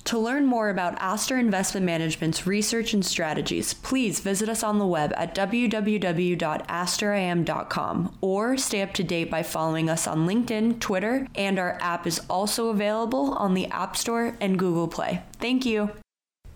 To 0.06 0.18
learn 0.20 0.46
more 0.46 0.70
about 0.70 1.00
Astor 1.00 1.38
Investment 1.38 1.86
Management's 1.86 2.46
research 2.46 2.94
and 2.94 3.06
strategies, 3.06 3.74
please 3.74 4.20
visit 4.20 4.50
us 4.50 4.62
on 4.62 4.78
the 4.78 4.86
web 4.86 5.14
at 5.16 5.34
www.astorim.com 5.34 8.18
or 8.20 8.58
stay 8.58 8.82
up 8.82 8.94
to 8.94 9.06
date 9.06 9.32
by 9.32 9.42
following 9.42 9.90
us 9.90 10.06
on 10.06 10.28
LinkedIn, 10.28 10.82
Twitter, 10.82 11.30
and 11.36 11.58
our 11.58 11.78
app 11.80 12.06
is 12.06 12.20
also 12.30 12.68
available 12.68 13.32
on 13.36 13.54
the 13.54 13.68
App 13.68 13.96
Store 13.96 14.36
and 14.42 14.60
Google 14.60 14.90
Play. 14.90 15.24
Thank 15.40 15.66
you. 15.66 15.90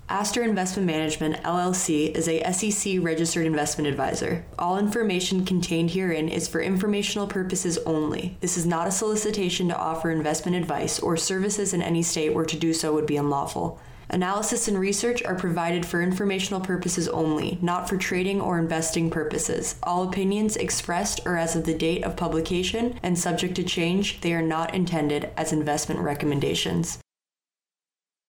Astor 0.10 0.41
Investment 0.41 0.88
Management 0.88 1.43
LLC 1.43 2.15
is 2.15 2.30
a 2.30 2.41
SEC 2.54 3.00
registered 3.02 3.46
investment 3.46 3.89
advisor. 3.89 4.46
All 4.58 4.78
information 4.78 5.46
contained 5.46 5.91
herein 5.91 6.30
is 6.30 6.48
for 6.48 6.62
informational 6.62 7.28
purposes 7.28 7.78
only. 7.80 8.38
This 8.39 8.56
is 8.56 8.65
not 8.65 8.88
a 8.88 8.91
solicitation 8.91 9.67
to 9.67 9.78
offer 9.78 10.10
investment 10.10 10.56
advice 10.56 10.98
or 10.98 11.17
services 11.17 11.74
in 11.74 11.82
any 11.82 12.04
state 12.04 12.34
where 12.34 12.46
to 12.46 12.56
do 12.58 12.74
so 12.74 12.93
would 12.93 13.06
be 13.06 13.17
unlawful. 13.17 13.82
Analysis 14.10 14.70
and 14.70 14.80
research 14.80 15.22
are 15.24 15.36
provided 15.36 15.86
for 15.86 16.02
informational 16.02 16.62
purposes 16.62 17.10
only, 17.10 17.60
not 17.62 17.89
for 17.89 17.98
trading 17.98 18.39
or 18.39 18.58
investing 18.58 19.10
purposes. 19.10 19.76
All 19.84 20.08
opinions 20.08 20.56
expressed 20.56 21.20
are 21.28 21.36
as 21.36 21.58
of 21.58 21.65
the 21.65 21.78
date 21.78 22.06
of 22.06 22.15
publication 22.15 22.98
and 23.04 23.20
subject 23.20 23.56
to 23.56 23.63
change, 23.63 24.22
they 24.22 24.32
are 24.32 24.41
not 24.41 24.74
intended 24.74 25.32
as 25.36 25.52
investment 25.52 26.00
recommendations. 26.00 27.00